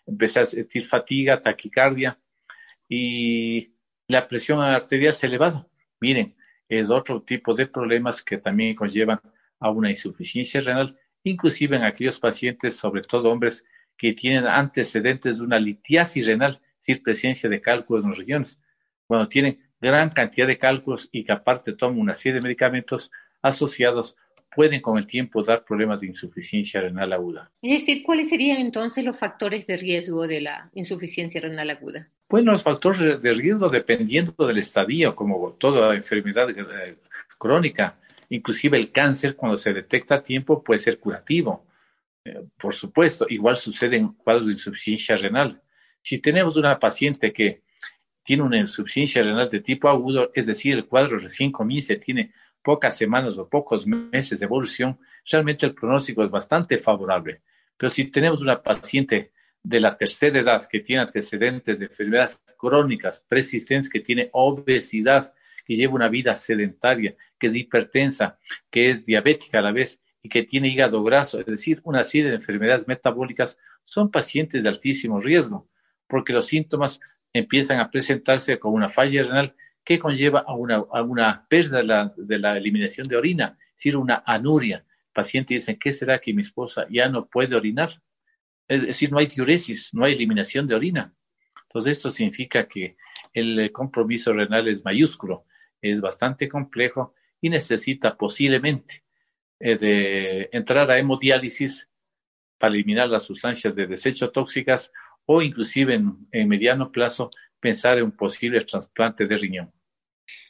empecé 0.05 0.39
a 0.39 0.45
sentir 0.45 0.83
fatiga, 0.83 1.41
taquicardia, 1.41 2.17
y 2.87 3.73
la 4.07 4.21
presión 4.21 4.59
arterial 4.59 5.13
se 5.13 5.27
elevada. 5.27 5.65
Miren, 5.99 6.35
es 6.67 6.89
otro 6.89 7.21
tipo 7.21 7.53
de 7.53 7.67
problemas 7.67 8.23
que 8.23 8.37
también 8.37 8.75
conllevan 8.75 9.19
a 9.59 9.69
una 9.69 9.89
insuficiencia 9.89 10.61
renal, 10.61 10.97
inclusive 11.23 11.75
en 11.77 11.83
aquellos 11.83 12.19
pacientes, 12.19 12.75
sobre 12.75 13.01
todo 13.01 13.31
hombres, 13.31 13.65
que 14.01 14.13
tienen 14.13 14.47
antecedentes 14.47 15.37
de 15.37 15.43
una 15.43 15.59
litiasis 15.59 16.25
renal, 16.25 16.59
es 16.63 16.87
decir, 16.87 17.03
presencia 17.03 17.47
de 17.47 17.61
cálculos 17.61 18.03
en 18.03 18.09
los 18.09 18.17
riñones. 18.17 18.59
Cuando 19.05 19.29
tienen 19.29 19.59
gran 19.79 20.09
cantidad 20.09 20.47
de 20.47 20.57
cálculos 20.57 21.07
y 21.11 21.23
que 21.23 21.31
aparte 21.31 21.73
toman 21.73 21.99
una 21.99 22.15
serie 22.15 22.39
de 22.39 22.41
medicamentos 22.41 23.11
asociados, 23.43 24.15
pueden 24.55 24.81
con 24.81 24.97
el 24.97 25.05
tiempo 25.05 25.43
dar 25.43 25.63
problemas 25.63 26.01
de 26.01 26.07
insuficiencia 26.07 26.81
renal 26.81 27.13
aguda. 27.13 27.51
Es 27.61 27.73
decir, 27.73 28.01
¿cuáles 28.01 28.29
serían 28.29 28.59
entonces 28.59 29.05
los 29.05 29.19
factores 29.19 29.67
de 29.67 29.77
riesgo 29.77 30.25
de 30.25 30.41
la 30.41 30.71
insuficiencia 30.73 31.39
renal 31.39 31.69
aguda? 31.69 32.09
Bueno, 32.27 32.53
los 32.53 32.63
factores 32.63 33.21
de 33.21 33.33
riesgo 33.33 33.69
dependiendo 33.69 34.47
del 34.47 34.57
estadio, 34.57 35.15
como 35.15 35.51
toda 35.59 35.95
enfermedad 35.95 36.49
eh, 36.49 36.95
crónica, 37.37 37.97
inclusive 38.29 38.79
el 38.79 38.91
cáncer 38.91 39.35
cuando 39.35 39.57
se 39.57 39.73
detecta 39.73 40.15
a 40.15 40.23
tiempo 40.23 40.63
puede 40.63 40.79
ser 40.79 40.97
curativo. 40.97 41.63
Eh, 42.23 42.43
por 42.59 42.73
supuesto, 42.73 43.25
igual 43.29 43.57
sucede 43.57 43.97
en 43.97 44.09
cuadros 44.13 44.47
de 44.47 44.53
insuficiencia 44.53 45.15
renal. 45.15 45.61
Si 46.01 46.19
tenemos 46.19 46.55
una 46.55 46.79
paciente 46.79 47.33
que 47.33 47.63
tiene 48.23 48.43
una 48.43 48.59
insuficiencia 48.59 49.23
renal 49.23 49.49
de 49.49 49.61
tipo 49.61 49.89
agudo, 49.89 50.31
es 50.33 50.45
decir, 50.45 50.75
el 50.75 50.85
cuadro 50.85 51.17
recién 51.17 51.51
comienza, 51.51 51.95
tiene 51.95 52.31
pocas 52.61 52.95
semanas 52.95 53.37
o 53.37 53.49
pocos 53.49 53.87
meses 53.87 54.39
de 54.39 54.45
evolución, 54.45 54.99
realmente 55.29 55.65
el 55.65 55.73
pronóstico 55.73 56.23
es 56.23 56.29
bastante 56.29 56.77
favorable. 56.77 57.41
Pero 57.75 57.89
si 57.89 58.05
tenemos 58.05 58.41
una 58.41 58.61
paciente 58.61 59.31
de 59.63 59.79
la 59.79 59.91
tercera 59.91 60.39
edad 60.39 60.67
que 60.69 60.81
tiene 60.81 61.01
antecedentes 61.01 61.79
de 61.79 61.85
enfermedades 61.85 62.41
crónicas 62.57 63.23
persistentes, 63.27 63.89
que 63.89 63.99
tiene 63.99 64.29
obesidad, 64.33 65.33
que 65.65 65.75
lleva 65.75 65.93
una 65.93 66.07
vida 66.07 66.35
sedentaria, 66.35 67.15
que 67.39 67.47
es 67.47 67.55
hipertensa, 67.55 68.37
que 68.69 68.91
es 68.91 69.05
diabética 69.05 69.59
a 69.59 69.63
la 69.63 69.71
vez 69.71 70.01
y 70.23 70.29
que 70.29 70.43
tiene 70.43 70.69
hígado 70.69 71.03
graso, 71.03 71.39
es 71.39 71.45
decir, 71.45 71.81
una 71.83 72.03
serie 72.03 72.29
de 72.29 72.35
enfermedades 72.35 72.87
metabólicas, 72.87 73.57
son 73.85 74.11
pacientes 74.11 74.61
de 74.61 74.69
altísimo 74.69 75.19
riesgo, 75.19 75.67
porque 76.07 76.33
los 76.33 76.47
síntomas 76.47 76.99
empiezan 77.33 77.79
a 77.79 77.89
presentarse 77.89 78.59
con 78.59 78.73
una 78.73 78.89
falla 78.89 79.23
renal 79.23 79.55
que 79.83 79.99
conlleva 79.99 80.39
a 80.41 80.53
una, 80.53 80.75
a 80.75 81.01
una 81.01 81.45
pérdida 81.49 81.77
de 81.77 81.83
la, 81.83 82.13
de 82.15 82.39
la, 82.39 82.57
eliminación 82.57 83.07
de 83.07 83.15
orina, 83.15 83.57
es 83.71 83.77
decir, 83.77 83.97
una 83.97 84.23
anuria. 84.25 84.77
El 84.77 85.13
paciente 85.13 85.55
dice, 85.55 85.77
¿qué 85.79 85.91
será 85.91 86.19
que 86.19 86.33
mi 86.33 86.43
esposa 86.43 86.85
ya 86.89 87.09
no 87.09 87.25
puede 87.27 87.55
orinar? 87.55 88.01
Es 88.67 88.83
decir, 88.83 89.11
no 89.11 89.17
hay 89.17 89.25
diuresis, 89.25 89.89
no 89.93 90.05
hay 90.05 90.13
eliminación 90.13 90.67
de 90.67 90.75
orina. 90.75 91.13
Entonces, 91.63 91.97
esto 91.97 92.11
significa 92.11 92.67
que 92.67 92.95
el 93.33 93.71
compromiso 93.71 94.33
renal 94.33 94.67
es 94.67 94.85
mayúsculo, 94.85 95.45
es 95.81 95.99
bastante 95.99 96.47
complejo 96.47 97.15
y 97.41 97.49
necesita 97.49 98.15
posiblemente 98.15 99.00
eh, 99.61 99.77
de 99.77 100.49
entrar 100.51 100.89
a 100.89 100.99
hemodiálisis 100.99 101.89
para 102.57 102.73
eliminar 102.73 103.09
las 103.09 103.23
sustancias 103.23 103.75
de 103.75 103.87
desecho 103.87 104.29
tóxicas 104.31 104.91
o 105.25 105.41
inclusive 105.41 105.93
en, 105.93 106.47
mediano 106.47 106.91
plazo 106.91 107.29
pensar 107.59 107.97
en 107.97 108.05
un 108.05 108.11
posible 108.11 108.61
trasplante 108.61 109.25
de 109.25 109.37
riñón. 109.37 109.71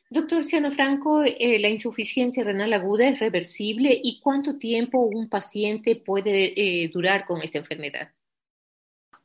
Doctor 0.10 0.44
Ciano 0.44 0.72
Franco, 0.72 1.24
eh, 1.24 1.60
¿la 1.60 1.70
insuficiencia 1.70 2.44
renal 2.44 2.74
aguda 2.74 3.08
es 3.08 3.20
reversible 3.20 4.00
y 4.04 4.20
cuánto 4.20 4.58
tiempo 4.58 5.00
un 5.00 5.30
paciente 5.30 5.96
puede 5.96 6.54
eh, 6.56 6.90
durar 6.94 7.26
con 7.26 7.42
esta 7.42 7.60
enfermedad? 7.60 8.12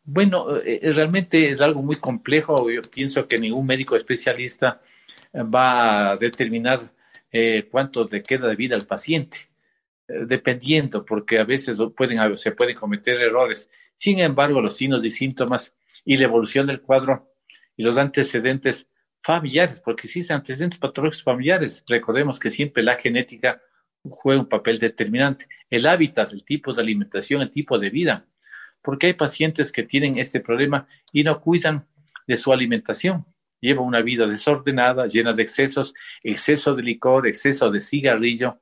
Bueno, 0.05 0.47
realmente 0.83 1.51
es 1.51 1.61
algo 1.61 1.83
muy 1.83 1.97
complejo. 1.97 2.71
Yo 2.71 2.81
pienso 2.83 3.27
que 3.27 3.37
ningún 3.39 3.67
médico 3.67 3.97
especialista 3.97 4.81
va 5.35 6.13
a 6.13 6.17
determinar 6.17 6.93
eh, 7.33 7.69
cuánto 7.71 8.09
le 8.11 8.23
queda 8.23 8.49
de 8.49 8.57
vida 8.57 8.77
al 8.77 8.87
paciente, 8.87 9.49
dependiendo, 10.09 11.05
porque 11.05 11.39
a 11.39 11.45
veces 11.45 11.77
pueden, 11.97 12.37
se 12.39 12.53
pueden 12.53 12.77
cometer 12.77 13.21
errores. 13.21 13.71
Sin 13.97 14.21
embargo, 14.21 14.61
los 14.61 14.77
signos 14.77 15.05
y 15.05 15.11
síntomas 15.11 15.75
y 16.05 16.17
la 16.17 16.25
evolución 16.25 16.67
del 16.67 16.81
cuadro 16.81 17.33
y 17.77 17.83
los 17.83 17.97
antecedentes 17.97 18.89
familiares, 19.23 19.83
porque 19.85 20.07
existen 20.07 20.37
antecedentes 20.37 20.79
patológicos 20.79 21.25
familiares. 21.25 21.83
Recordemos 21.89 22.39
que 22.39 22.51
siempre 22.51 22.83
la 22.83 22.97
genética 22.97 23.61
juega 24.09 24.41
un 24.41 24.49
papel 24.49 24.79
determinante. 24.79 25.49
El 25.69 25.87
hábitat, 25.87 26.33
el 26.33 26.45
tipo 26.45 26.73
de 26.73 26.83
alimentación, 26.83 27.43
el 27.43 27.51
tipo 27.51 27.79
de 27.79 27.91
vida. 27.91 28.27
Porque 28.83 29.09
hay 29.09 29.15
pacientes 29.15 29.73
que 29.73 29.83
tienen 29.83 30.19
este 30.19 30.41
problema 30.41 30.87
y 31.13 31.25
no 31.25 31.41
cuidan 31.41 31.89
de 32.27 32.37
su 32.37 32.53
alimentación. 32.53 33.27
Llevan 33.61 33.85
una 33.85 34.01
vida 34.01 34.27
desordenada, 34.27 35.07
llena 35.07 35.33
de 35.33 35.43
excesos, 35.43 35.95
exceso 36.23 36.75
de 36.77 36.83
licor, 36.83 37.27
exceso 37.27 37.71
de 37.71 37.83
cigarrillo, 37.83 38.61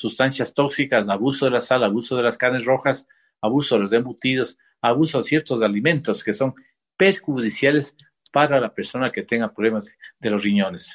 sustancias 0.00 0.54
tóxicas, 0.54 1.06
abuso 1.10 1.44
de 1.44 1.50
la 1.50 1.60
sal, 1.60 1.84
abuso 1.84 2.16
de 2.16 2.22
las 2.22 2.38
carnes 2.38 2.64
rojas, 2.64 3.06
abuso 3.42 3.74
de 3.74 3.82
los 3.82 3.92
embutidos, 3.92 4.56
abuso 4.80 5.18
de 5.18 5.24
ciertos 5.24 5.60
alimentos 5.60 6.24
que 6.24 6.32
son 6.32 6.54
perjudiciales 6.96 7.94
para 8.32 8.58
la 8.58 8.72
persona 8.72 9.08
que 9.08 9.24
tenga 9.24 9.52
problemas 9.52 9.90
de 10.18 10.30
los 10.30 10.42
riñones. 10.42 10.94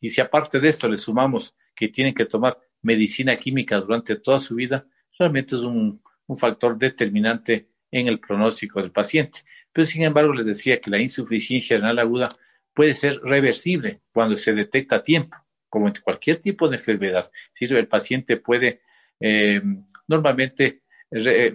Y 0.00 0.08
si 0.08 0.22
aparte 0.22 0.60
de 0.60 0.68
esto 0.70 0.88
le 0.88 0.96
sumamos 0.96 1.54
que 1.76 1.88
tienen 1.88 2.14
que 2.14 2.24
tomar 2.24 2.58
medicina 2.80 3.36
química 3.36 3.82
durante 3.82 4.16
toda 4.16 4.40
su 4.40 4.54
vida, 4.54 4.86
realmente 5.18 5.54
es 5.54 5.62
un, 5.62 6.00
factor 6.38 6.78
determinante 6.78 7.68
en 7.90 8.08
el 8.08 8.18
pronóstico 8.18 8.80
del 8.80 8.92
paciente. 8.92 9.40
Pero 9.72 9.86
sin 9.86 10.04
embargo, 10.04 10.32
les 10.32 10.46
decía 10.46 10.80
que 10.80 10.90
la 10.90 11.00
insuficiencia 11.00 11.76
renal 11.76 11.98
aguda 11.98 12.28
puede 12.72 12.94
ser 12.94 13.20
reversible 13.22 14.00
cuando 14.10 14.38
se 14.38 14.54
detecta 14.54 14.96
a 14.96 15.02
tiempo, 15.02 15.36
como 15.68 15.88
en 15.88 15.94
cualquier 16.02 16.38
tipo 16.38 16.68
de 16.68 16.76
enfermedad. 16.76 17.30
Si 17.54 17.64
el 17.64 17.88
paciente 17.88 18.36
puede 18.36 18.82
eh, 19.20 19.60
normalmente 20.06 20.82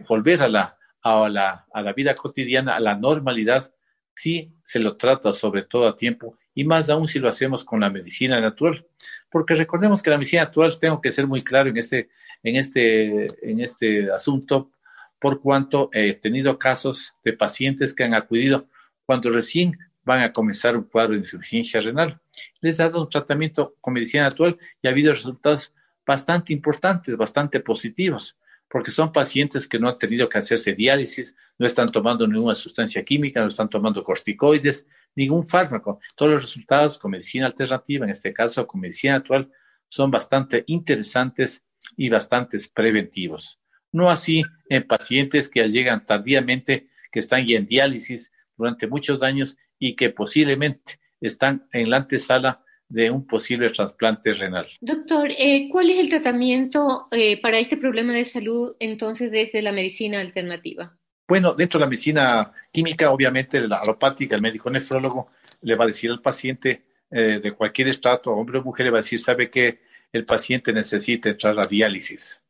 volver 0.08 0.42
a 0.42 0.48
la, 0.48 0.78
a, 1.02 1.30
la, 1.30 1.66
a 1.72 1.82
la 1.82 1.94
vida 1.94 2.14
cotidiana, 2.16 2.76
a 2.76 2.80
la 2.80 2.96
normalidad, 2.96 3.72
si 4.16 4.54
se 4.64 4.80
lo 4.80 4.96
trata 4.98 5.34
sobre 5.34 5.64
todo 5.64 5.88
a 5.88 5.98
tiempo 5.98 6.38
y 6.56 6.64
más 6.64 6.90
aún 6.90 7.08
si 7.08 7.20
lo 7.20 7.30
hacemos 7.30 7.64
con 7.66 7.82
la 7.82 7.90
medicina 7.90 8.40
natural. 8.40 8.86
Porque 9.30 9.56
recordemos 9.56 10.02
que 10.02 10.10
la 10.10 10.18
medicina 10.18 10.44
natural, 10.44 10.78
tengo 10.80 11.02
que 11.02 11.12
ser 11.12 11.28
muy 11.28 11.42
claro 11.42 11.70
en 11.70 11.78
este, 11.78 12.10
en 12.44 12.56
este, 12.56 13.28
en 13.50 13.60
este 13.62 14.12
asunto, 14.12 14.72
por 15.20 15.42
cuanto 15.42 15.90
he 15.94 16.14
tenido 16.14 16.60
casos 16.60 17.14
de 17.24 17.34
pacientes 17.34 17.96
que 17.96 18.04
han 18.04 18.14
acudido 18.14 18.68
cuando 19.06 19.32
recién 19.32 19.78
van 20.04 20.22
a 20.22 20.32
comenzar 20.32 20.76
un 20.76 20.84
cuadro 20.84 21.14
de 21.14 21.20
insuficiencia 21.20 21.82
renal. 21.82 22.20
Les 22.62 22.80
he 22.80 22.84
dado 22.84 23.02
un 23.02 23.10
tratamiento 23.10 23.76
con 23.82 23.94
medicina 23.94 24.24
natural 24.24 24.58
y 24.82 24.88
ha 24.88 24.92
habido 24.92 25.14
resultados 25.14 25.74
bastante 26.06 26.54
importantes, 26.54 27.16
bastante 27.16 27.60
positivos 27.60 28.38
porque 28.74 28.90
son 28.90 29.12
pacientes 29.12 29.68
que 29.68 29.78
no 29.78 29.88
han 29.88 30.00
tenido 30.00 30.28
que 30.28 30.40
hacerse 30.40 30.74
diálisis, 30.74 31.36
no 31.60 31.68
están 31.68 31.88
tomando 31.90 32.26
ninguna 32.26 32.56
sustancia 32.56 33.06
química, 33.06 33.40
no 33.40 33.50
están 33.50 33.70
tomando 33.70 34.04
corticoides, 34.04 34.88
ningún 35.16 35.46
fármaco. 35.46 36.00
Todos 36.16 36.32
los 36.32 36.42
resultados 36.42 36.98
con 36.98 37.12
medicina 37.12 37.46
alternativa, 37.46 38.04
en 38.04 38.12
este 38.14 38.34
caso 38.34 38.66
con 38.66 38.82
medicina 38.82 39.18
actual, 39.18 39.52
son 39.90 40.10
bastante 40.10 40.64
interesantes 40.66 41.64
y 41.96 42.10
bastante 42.10 42.58
preventivos. 42.74 43.60
No 43.92 44.10
así 44.10 44.42
en 44.70 44.88
pacientes 44.88 45.50
que 45.50 45.70
llegan 45.70 46.04
tardíamente, 46.04 46.88
que 47.12 47.20
están 47.20 47.46
ya 47.46 47.58
en 47.58 47.68
diálisis 47.68 48.32
durante 48.58 48.88
muchos 48.88 49.22
años 49.22 49.56
y 49.86 49.98
que 49.98 50.12
posiblemente 50.12 51.00
están 51.20 51.68
en 51.74 51.90
la 51.90 51.98
antesala 51.98 52.64
de 52.88 53.12
un 53.12 53.28
posible 53.28 53.70
trasplante 53.70 54.34
renal. 54.34 54.66
Doctor, 54.80 55.30
eh, 55.38 55.68
¿cuál 55.70 55.90
es 55.90 56.00
el 56.00 56.08
tratamiento 56.08 57.10
eh, 57.12 57.42
para 57.42 57.60
este 57.60 57.76
problema 57.76 58.14
de 58.14 58.24
salud 58.24 58.78
entonces 58.80 59.30
desde 59.30 59.62
la 59.62 59.74
medicina 59.74 60.22
alternativa? 60.22 60.98
Bueno, 61.28 61.54
dentro 61.54 61.80
de 61.80 61.86
la 61.86 61.90
medicina 61.90 62.54
química, 62.72 63.12
obviamente 63.12 63.60
la 63.68 63.80
alopática, 63.80 64.38
el 64.38 64.42
médico 64.42 64.70
nefrólogo 64.70 65.32
le 65.64 65.76
va 65.76 65.84
a 65.84 65.88
decir 65.88 66.12
al 66.12 66.22
paciente 66.22 66.84
eh, 67.12 67.42
de 67.44 67.52
cualquier 67.52 67.90
estrato, 67.90 68.32
hombre 68.32 68.60
o 68.60 68.64
mujer, 68.64 68.86
le 68.86 68.92
va 68.92 69.00
a 69.00 69.02
decir, 69.02 69.20
sabe 69.20 69.50
que 69.50 69.82
el 70.14 70.24
paciente 70.24 70.72
necesita 70.72 71.28
entrar 71.28 71.60
a 71.60 71.68
diálisis. 71.68 72.42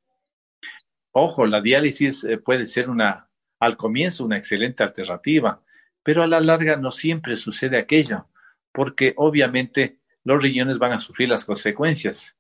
Ojo, 1.14 1.48
la 1.48 1.62
diálisis 1.62 2.28
puede 2.46 2.68
ser 2.68 2.92
una, 2.92 3.28
al 3.60 3.76
comienzo, 3.76 4.24
una 4.24 4.38
excelente 4.38 4.84
alternativa, 4.84 5.64
pero 6.04 6.22
a 6.22 6.28
la 6.28 6.42
larga 6.42 6.76
no 6.76 6.92
siempre 6.92 7.38
sucede 7.38 7.78
aquello, 7.78 8.28
porque 8.72 9.14
obviamente 9.18 9.98
los 10.24 10.42
riñones 10.42 10.78
van 10.78 10.94
a 10.94 11.00
sufrir 11.00 11.30
las 11.30 11.46
consecuencias. 11.46 12.36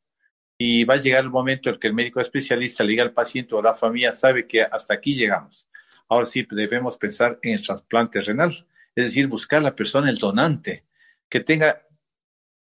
Y 0.57 0.83
va 0.83 0.95
a 0.95 0.97
llegar 0.97 1.23
el 1.23 1.29
momento 1.29 1.69
en 1.69 1.79
que 1.79 1.87
el 1.87 1.93
médico 1.93 2.19
especialista 2.19 2.83
le 2.83 2.91
diga 2.91 3.03
al 3.03 3.13
paciente 3.13 3.55
o 3.55 3.59
a 3.59 3.63
la 3.63 3.73
familia, 3.73 4.13
sabe 4.13 4.47
que 4.47 4.61
hasta 4.61 4.93
aquí 4.93 5.13
llegamos. 5.13 5.67
Ahora 6.07 6.27
sí 6.27 6.45
debemos 6.51 6.97
pensar 6.97 7.39
en 7.41 7.55
el 7.55 7.63
trasplante 7.63 8.21
renal, 8.21 8.65
es 8.95 9.05
decir, 9.05 9.27
buscar 9.27 9.61
la 9.61 9.75
persona, 9.75 10.09
el 10.09 10.17
donante, 10.17 10.83
que 11.27 11.39
tenga 11.39 11.81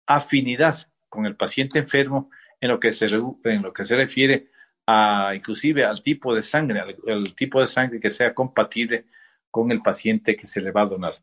afinidad 0.07 0.89
con 1.09 1.27
el 1.27 1.37
paciente 1.37 1.79
enfermo 1.79 2.31
en 2.61 2.71
lo 2.71 2.79
que 2.79 2.93
se, 2.93 3.09
refiere 3.09 4.49
a, 4.87 5.33
inclusive 5.35 5.85
al 5.85 6.03
tipo 6.03 6.35
de 6.35 6.45
sangre, 6.45 6.81
al 6.81 7.35
tipo 7.35 7.61
de 7.61 7.67
sangre 7.67 8.01
que 8.01 8.11
sea 8.11 8.35
compatible 8.35 9.07
con 9.51 9.73
el 9.73 9.83
paciente 9.83 10.37
que 10.37 10.47
se 10.47 10.61
le 10.61 10.71
va 10.71 10.83
a 10.83 10.87
donar. 10.87 11.15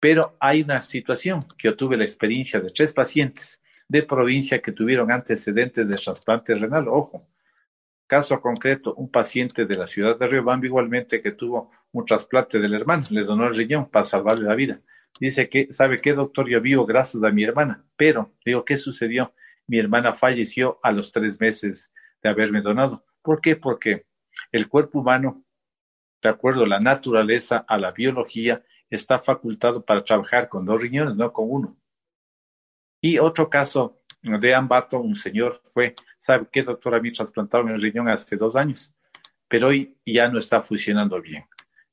Pero 0.00 0.36
hay 0.40 0.62
una 0.62 0.82
situación 0.82 1.46
que 1.56 1.68
yo 1.68 1.76
tuve 1.76 1.96
la 1.96 2.04
experiencia 2.04 2.60
de 2.60 2.70
tres 2.70 2.92
pacientes 2.92 3.60
de 3.88 4.02
provincia 4.02 4.60
que 4.60 4.72
tuvieron 4.72 5.12
antecedentes 5.12 5.86
de 5.86 5.94
trasplante 5.94 6.54
renal. 6.54 6.88
Ojo, 6.88 7.28
caso 8.06 8.40
concreto, 8.40 8.94
un 8.94 9.10
paciente 9.10 9.64
de 9.64 9.76
la 9.76 9.86
ciudad 9.86 10.18
de 10.18 10.26
Riobamba 10.26 10.66
igualmente 10.66 11.22
que 11.22 11.32
tuvo 11.32 11.70
un 11.92 12.04
trasplante 12.04 12.58
del 12.58 12.74
hermano, 12.74 13.04
les 13.10 13.26
donó 13.26 13.46
el 13.46 13.54
riñón 13.54 13.88
para 13.88 14.04
salvarle 14.04 14.46
la 14.46 14.54
vida. 14.54 14.80
Dice 15.20 15.48
que, 15.48 15.72
¿sabe 15.72 15.96
qué, 15.96 16.14
doctor? 16.14 16.48
Yo 16.48 16.60
vivo 16.60 16.86
gracias 16.86 17.22
a 17.22 17.30
mi 17.30 17.44
hermana, 17.44 17.84
pero 17.96 18.32
digo, 18.44 18.64
¿qué 18.64 18.78
sucedió? 18.78 19.34
Mi 19.66 19.78
hermana 19.78 20.14
falleció 20.14 20.78
a 20.82 20.90
los 20.90 21.12
tres 21.12 21.38
meses 21.40 21.92
de 22.22 22.28
haberme 22.28 22.60
donado. 22.60 23.04
¿Por 23.22 23.40
qué? 23.40 23.56
Porque 23.56 24.06
el 24.50 24.68
cuerpo 24.68 25.00
humano, 25.00 25.44
de 26.22 26.28
acuerdo 26.28 26.64
a 26.64 26.68
la 26.68 26.78
naturaleza, 26.78 27.64
a 27.66 27.76
la 27.78 27.90
biología, 27.90 28.62
está 28.88 29.18
facultado 29.18 29.84
para 29.84 30.04
trabajar 30.04 30.48
con 30.48 30.64
dos 30.64 30.80
riñones, 30.80 31.16
no 31.16 31.32
con 31.32 31.46
uno. 31.50 31.76
Y 33.00 33.18
otro 33.18 33.50
caso 33.50 34.00
de 34.22 34.54
Ambato, 34.54 35.00
un 35.00 35.16
señor 35.16 35.60
fue, 35.64 35.94
¿sabe 36.20 36.46
qué, 36.52 36.62
doctor? 36.62 36.94
A 36.94 37.00
mí 37.00 37.12
trasplantaron 37.12 37.70
el 37.70 37.82
riñón 37.82 38.08
hace 38.08 38.36
dos 38.36 38.54
años, 38.54 38.94
pero 39.48 39.68
hoy 39.68 39.96
ya 40.06 40.28
no 40.28 40.38
está 40.38 40.62
funcionando 40.62 41.20
bien. 41.20 41.44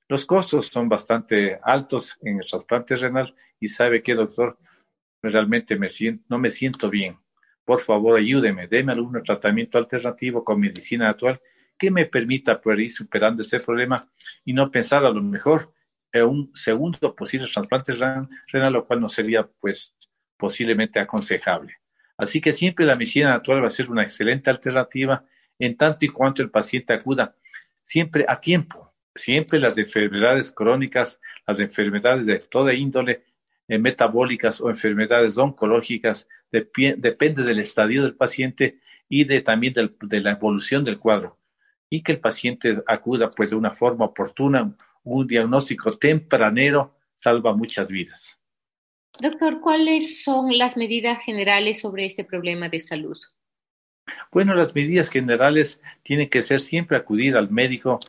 Los 0.07 0.25
costos 0.25 0.67
son 0.67 0.87
bastante 0.87 1.59
altos 1.63 2.17
en 2.21 2.39
el 2.39 2.45
trasplante 2.45 2.95
renal 2.95 3.35
y 3.59 3.67
¿sabe 3.67 4.03
qué, 4.03 4.13
doctor? 4.13 4.57
Realmente 5.21 5.75
me 5.75 5.89
siento, 5.89 6.23
no 6.29 6.37
me 6.37 6.51
siento 6.51 6.89
bien. 6.89 7.17
Por 7.65 7.81
favor, 7.81 8.17
ayúdeme, 8.17 8.67
déme 8.67 8.93
algún 8.93 9.21
tratamiento 9.23 9.77
alternativo 9.77 10.43
con 10.43 10.59
medicina 10.59 11.09
actual 11.09 11.41
que 11.79 11.89
me 11.89 12.05
permita 12.05 12.61
poder 12.61 12.81
ir 12.81 12.91
superando 12.91 13.41
este 13.41 13.57
problema 13.59 14.07
y 14.45 14.53
no 14.53 14.69
pensar 14.69 15.05
a 15.05 15.09
lo 15.09 15.23
mejor 15.23 15.73
un 16.13 16.51
segundo 16.55 17.15
posible 17.15 17.47
trasplante 17.51 17.93
renal, 17.93 18.73
lo 18.73 18.85
cual 18.85 18.99
no 18.99 19.09
sería 19.09 19.47
pues 19.59 19.93
posiblemente 20.37 20.99
aconsejable. 20.99 21.75
Así 22.17 22.41
que 22.41 22.53
siempre 22.53 22.85
la 22.85 22.95
medicina 22.95 23.29
natural 23.29 23.63
va 23.63 23.67
a 23.67 23.71
ser 23.71 23.89
una 23.89 24.03
excelente 24.03 24.49
alternativa 24.49 25.23
en 25.57 25.77
tanto 25.77 26.05
y 26.05 26.09
cuanto 26.09 26.41
el 26.41 26.49
paciente 26.49 26.93
acuda 26.93 27.35
siempre 27.85 28.25
a 28.27 28.39
tiempo. 28.39 28.93
Siempre 29.15 29.59
las 29.59 29.77
enfermedades 29.77 30.51
crónicas, 30.51 31.19
las 31.47 31.59
enfermedades 31.59 32.25
de 32.25 32.39
toda 32.39 32.73
índole, 32.73 33.23
eh, 33.67 33.79
metabólicas 33.79 34.61
o 34.61 34.69
enfermedades 34.69 35.37
oncológicas, 35.37 36.27
depende 36.51 37.43
del 37.43 37.59
estadio 37.59 38.03
del 38.03 38.15
paciente 38.15 38.79
y 39.07 39.23
de, 39.25 39.41
también 39.41 39.73
de 39.73 40.21
la 40.21 40.31
evolución 40.31 40.83
del 40.83 40.99
cuadro. 40.99 41.38
Y 41.89 42.04
que 42.04 42.13
el 42.13 42.19
paciente 42.19 42.82
acuda 42.88 43.30
pues 43.30 43.49
de 43.49 43.56
una 43.56 43.71
forma 43.71 44.06
oportuna, 44.06 44.75
un 45.04 45.28
diagnóstico 45.28 45.97
tempranero 45.97 46.95
salva 47.15 47.56
muchas 47.56 47.88
vidas. 47.88 48.39
Doctor, 49.21 49.60
¿cuáles 49.60 50.23
son 50.23 50.58
las 50.58 50.78
medidas 50.78 51.19
generales 51.25 51.82
sobre 51.82 52.06
este 52.06 52.23
problema 52.23 52.69
de 52.69 52.80
salud? 52.80 53.17
Bueno, 54.32 54.56
las 54.56 54.73
medidas 54.73 55.10
generales 55.10 55.82
tienen 56.04 56.30
que 56.30 56.43
ser 56.43 56.60
siempre 56.60 56.97
acudir 56.97 57.36
al 57.36 57.49
médico 57.49 57.99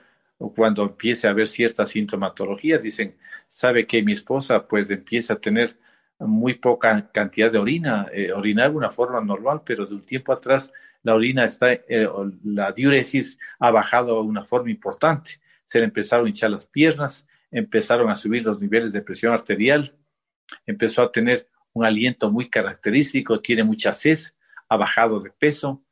cuando 0.55 0.85
empiece 0.85 1.27
a 1.27 1.31
haber 1.31 1.49
cierta 1.49 1.87
sintomatología. 1.87 2.79
Dicen, 2.79 3.17
sabe 3.51 3.87
que 3.87 4.03
mi 4.03 4.13
esposa 4.13 4.67
pues 4.67 4.89
empieza 4.91 5.35
a 5.35 5.41
tener 5.41 5.77
muy 6.19 6.55
poca 6.55 7.11
cantidad 7.13 7.51
de 7.51 7.59
orina, 7.59 8.07
eh, 8.13 8.33
orinar 8.33 8.71
de 8.71 8.77
una 8.77 8.91
forma 8.91 9.21
normal, 9.21 9.63
pero 9.65 9.87
de 9.87 9.95
un 9.95 10.05
tiempo 10.05 10.33
atrás 10.33 10.73
la 11.03 11.15
orina 11.15 11.45
está, 11.45 11.73
eh, 11.73 12.09
la 12.45 12.73
diuresis 12.73 13.39
ha 13.59 13.71
bajado 13.71 14.23
de 14.23 14.29
una 14.29 14.45
forma 14.45 14.71
importante 14.71 15.41
se 15.71 15.79
le 15.79 15.85
empezaron 15.85 16.27
a 16.27 16.29
hinchar 16.29 16.51
las 16.51 16.67
piernas, 16.67 17.29
empezaron 17.49 18.11
a 18.11 18.17
subir 18.17 18.45
los 18.45 18.61
niveles 18.61 18.93
de 18.93 19.03
presión 19.03 19.33
arterial, 19.33 19.95
empezó 20.67 21.03
a 21.03 21.13
tener 21.13 21.47
un 21.73 21.85
aliento 21.85 22.29
muy 22.29 22.51
característico, 22.51 23.41
tiene 23.41 23.63
mucha 23.63 23.95
sed, 23.95 24.19
ha 24.69 24.77
bajado 24.77 25.21
de 25.21 25.31
peso, 25.31 25.85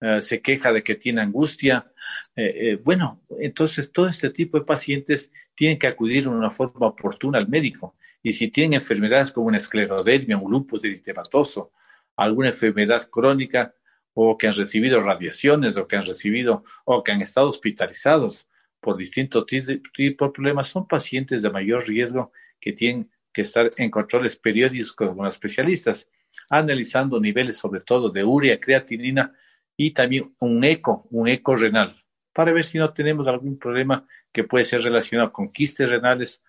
eh, 0.00 0.22
se 0.22 0.40
queja 0.40 0.72
de 0.72 0.84
que 0.84 0.94
tiene 0.94 1.20
angustia. 1.20 1.90
Eh, 2.36 2.78
bueno, 2.84 3.22
entonces 3.40 3.90
todo 3.90 4.06
este 4.06 4.30
tipo 4.30 4.56
de 4.56 4.64
pacientes 4.64 5.32
tienen 5.56 5.80
que 5.80 5.88
acudir 5.88 6.22
de 6.22 6.28
una 6.28 6.52
forma 6.52 6.86
oportuna 6.86 7.38
al 7.38 7.48
médico. 7.48 7.96
Y 8.22 8.34
si 8.34 8.48
tienen 8.52 8.74
enfermedades 8.74 9.32
como 9.32 9.48
una 9.48 9.58
esclerodermia, 9.58 10.36
un 10.36 10.52
lupus 10.52 10.84
eritematoso, 10.84 11.72
alguna 12.14 12.50
enfermedad 12.50 13.10
crónica, 13.10 13.74
o 14.14 14.38
que 14.38 14.46
han 14.46 14.54
recibido 14.54 15.00
radiaciones, 15.00 15.76
o 15.76 15.86
que 15.86 15.96
han 15.96 16.06
recibido, 16.06 16.64
o 16.84 17.02
que 17.02 17.12
han 17.12 17.20
estado 17.20 17.50
hospitalizados 17.50 18.48
por 18.80 18.96
distintos 18.96 19.46
tipos 19.46 19.66
de 19.96 20.32
problemas, 20.32 20.68
son 20.68 20.86
pacientes 20.86 21.42
de 21.42 21.50
mayor 21.50 21.86
riesgo 21.86 22.32
que 22.60 22.72
tienen 22.72 23.10
que 23.32 23.42
estar 23.42 23.68
en 23.76 23.90
controles 23.90 24.36
periódicos 24.36 24.92
con 24.92 25.16
los 25.16 25.34
especialistas, 25.34 26.08
analizando 26.48 27.20
niveles 27.20 27.56
sobre 27.56 27.80
todo 27.80 28.10
de 28.10 28.24
urea, 28.24 28.60
creatinina 28.60 29.34
y 29.76 29.90
también 29.92 30.34
un 30.38 30.62
eco, 30.64 31.06
un 31.10 31.28
eco 31.28 31.56
renal, 31.56 32.04
para 32.32 32.52
ver 32.52 32.64
si 32.64 32.78
no 32.78 32.92
tenemos 32.92 33.26
algún 33.26 33.58
problema 33.58 34.06
que 34.32 34.44
puede 34.44 34.64
ser 34.64 34.82
relacionado 34.82 35.32
con 35.32 35.52
quistes 35.52 35.88
renales, 35.88 36.42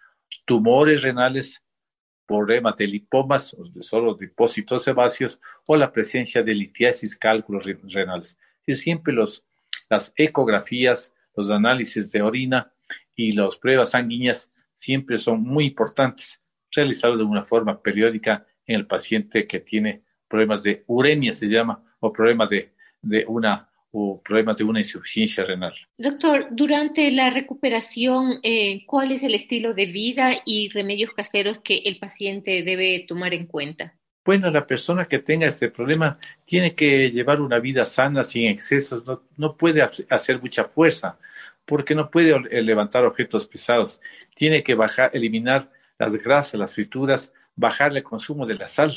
tumores 0.46 1.02
renales, 1.02 1.64
problemas 2.26 2.76
de 2.78 2.88
lipomas, 2.88 3.56
solo 3.82 4.16
depósitos 4.16 4.84
sebáceos, 4.84 5.40
o 5.68 5.76
la 5.76 5.92
presencia 5.92 6.44
de 6.44 6.54
litiasis, 6.54 7.18
cálculos 7.18 7.66
renales. 7.84 8.38
Y 8.66 8.74
siempre 8.74 9.14
los, 9.14 9.46
las 9.90 10.14
ecografías, 10.16 11.14
los 11.36 11.50
análisis 11.50 12.12
de 12.12 12.22
orina 12.22 12.72
y 13.16 13.34
las 13.34 13.58
pruebas 13.58 13.92
sanguíneas 13.92 14.52
siempre 14.76 15.18
son 15.18 15.42
muy 15.42 15.66
importantes 15.66 16.42
realizado 16.72 17.18
de 17.18 17.24
una 17.24 17.44
forma 17.44 17.82
periódica 17.82 18.46
en 18.66 18.76
el 18.76 18.88
paciente 18.88 19.48
que 19.48 19.60
tiene 19.60 20.04
problemas 20.28 20.64
de 20.64 20.84
uremia, 20.88 21.34
se 21.34 21.48
llama, 21.48 21.84
o 22.00 22.12
problemas 22.12 22.50
de, 22.50 22.74
de 23.02 23.26
una 23.28 23.70
o 23.98 24.22
problemas 24.22 24.58
de 24.58 24.66
una 24.66 24.80
insuficiencia 24.80 25.46
renal. 25.46 25.74
Doctor, 25.98 26.48
durante 26.52 27.10
la 27.12 27.30
recuperación, 27.30 28.40
eh, 28.44 28.86
¿cuál 28.86 29.14
es 29.14 29.24
el 29.24 29.34
estilo 29.34 29.74
de 29.74 29.86
vida 29.86 30.32
y 30.44 30.70
remedios 30.70 31.14
caseros 31.14 31.60
que 31.60 31.78
el 31.86 31.98
paciente 31.98 32.62
debe 32.64 33.06
tomar 33.08 33.34
en 33.34 33.46
cuenta? 33.46 33.94
Bueno, 34.26 34.52
la 34.52 34.68
persona 34.68 35.06
que 35.06 35.20
tenga 35.20 35.48
este 35.48 35.70
problema 35.70 36.20
tiene 36.44 36.76
que 36.76 37.10
llevar 37.10 37.40
una 37.40 37.60
vida 37.60 37.86
sana, 37.86 38.26
sin 38.26 38.48
excesos, 38.48 39.06
no, 39.06 39.24
no 39.38 39.56
puede 39.56 39.82
hacer 40.10 40.42
mucha 40.42 40.66
fuerza, 40.66 41.18
porque 41.64 41.96
no 41.96 42.12
puede 42.12 42.38
levantar 42.64 43.06
objetos 43.06 43.48
pesados. 43.48 44.02
Tiene 44.36 44.62
que 44.62 44.76
bajar, 44.76 45.12
eliminar 45.14 45.72
las 45.98 46.14
grasas, 46.18 46.60
las 46.60 46.74
frituras, 46.74 47.32
bajar 47.56 47.96
el 47.96 48.04
consumo 48.04 48.46
de 48.46 48.56
la 48.56 48.68
sal, 48.68 48.94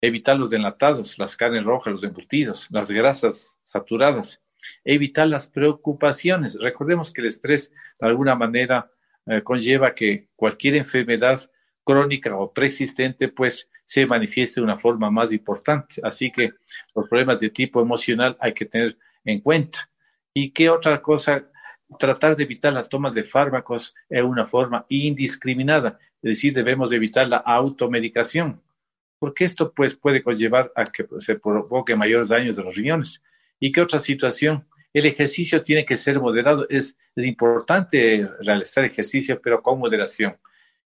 evitar 0.00 0.36
los 0.36 0.52
enlatados, 0.52 1.18
las 1.18 1.36
carnes 1.36 1.64
rojas, 1.64 1.92
los 1.92 2.04
embutidos, 2.04 2.68
las 2.70 2.88
grasas 2.88 3.53
saturadas, 3.74 4.40
evitar 4.84 5.28
las 5.28 5.48
preocupaciones. 5.48 6.56
Recordemos 6.58 7.12
que 7.12 7.20
el 7.20 7.26
estrés 7.26 7.70
de 8.00 8.06
alguna 8.06 8.36
manera 8.36 8.90
eh, 9.26 9.42
conlleva 9.42 9.94
que 9.94 10.28
cualquier 10.36 10.76
enfermedad 10.76 11.50
crónica 11.82 12.34
o 12.36 12.52
preexistente 12.52 13.28
pues 13.28 13.68
se 13.84 14.06
manifieste 14.06 14.60
de 14.60 14.64
una 14.64 14.78
forma 14.78 15.10
más 15.10 15.32
importante. 15.32 16.00
Así 16.02 16.30
que 16.30 16.54
los 16.94 17.08
problemas 17.08 17.40
de 17.40 17.50
tipo 17.50 17.80
emocional 17.80 18.36
hay 18.40 18.54
que 18.54 18.64
tener 18.64 18.96
en 19.24 19.40
cuenta. 19.40 19.90
¿Y 20.32 20.50
qué 20.50 20.70
otra 20.70 21.02
cosa 21.02 21.44
tratar 21.98 22.36
de 22.36 22.44
evitar 22.44 22.72
las 22.72 22.88
tomas 22.88 23.14
de 23.14 23.24
fármacos 23.24 23.94
en 24.08 24.24
una 24.24 24.46
forma 24.46 24.86
indiscriminada, 24.88 25.98
es 26.22 26.30
decir, 26.30 26.54
debemos 26.54 26.92
evitar 26.92 27.28
la 27.28 27.36
automedicación, 27.36 28.62
porque 29.18 29.44
esto 29.44 29.72
pues 29.72 29.96
puede 29.96 30.22
conllevar 30.22 30.72
a 30.74 30.84
que 30.84 31.06
se 31.20 31.36
provoque 31.36 31.94
mayores 31.94 32.28
daños 32.28 32.56
de 32.56 32.62
los 32.62 32.74
riñones. 32.74 33.22
¿Y 33.58 33.72
qué 33.72 33.80
otra 33.80 34.00
situación? 34.00 34.66
El 34.92 35.06
ejercicio 35.06 35.62
tiene 35.62 35.84
que 35.84 35.96
ser 35.96 36.20
moderado. 36.20 36.66
Es, 36.68 36.96
importante 37.16 38.28
realizar 38.40 38.84
ejercicio, 38.84 39.40
pero 39.40 39.62
con 39.62 39.78
moderación. 39.78 40.36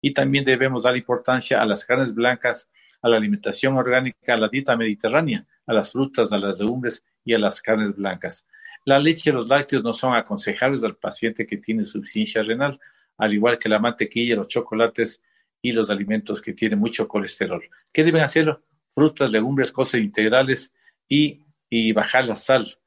Y 0.02 0.13
también 0.13 0.45
debemos 0.45 0.84
dar 0.84 0.95
importancia 0.95 1.62
a 1.62 1.65
las 1.65 1.86
carnes 1.86 2.13
blancas, 2.13 2.69
a 3.02 3.10
la 3.10 3.17
alimentación 3.17 3.76
orgánica, 3.76 4.34
a 4.34 4.38
la 4.38 4.49
dieta 4.49 4.76
mediterránea, 4.76 5.45
a 5.65 5.73
las 5.73 5.91
frutas, 5.91 6.32
a 6.32 6.38
las 6.38 6.60
legumbres 6.60 7.04
y 7.23 7.34
a 7.34 7.39
las 7.39 7.62
carnes 7.62 7.95
blancas. 7.95 8.45
La 8.86 8.99
leche 8.99 9.30
y 9.30 9.34
los 9.34 9.47
lácteos 9.47 9.84
no 9.84 9.93
son 9.93 10.15
aconsejables 10.15 10.84
al 10.84 10.95
paciente 10.97 11.45
que 11.45 11.58
tiene 11.58 11.84
insuficiencia 11.84 12.43
renal, 12.43 12.80
al 13.17 13.34
igual 13.34 13.58
que 13.58 13.69
la 13.69 13.80
mantequilla, 13.80 14.36
los 14.36 14.47
chocolates 14.47 15.21
y 15.62 15.71
los 15.71 15.89
alimentos 15.89 16.41
que 16.41 16.54
tienen 16.54 16.80
mucho 16.80 17.08
colesterol. 17.08 17.63
¿Qué 17.93 18.04
deben 18.04 18.21
hacerlo? 18.21 18.62
Frutas, 18.89 19.32
legumbres, 19.32 19.71
cosas 19.71 20.02
integrales 20.02 20.73
y, 21.08 21.45
bajar 21.94 22.26
la 22.26 22.36
sal 22.36 22.78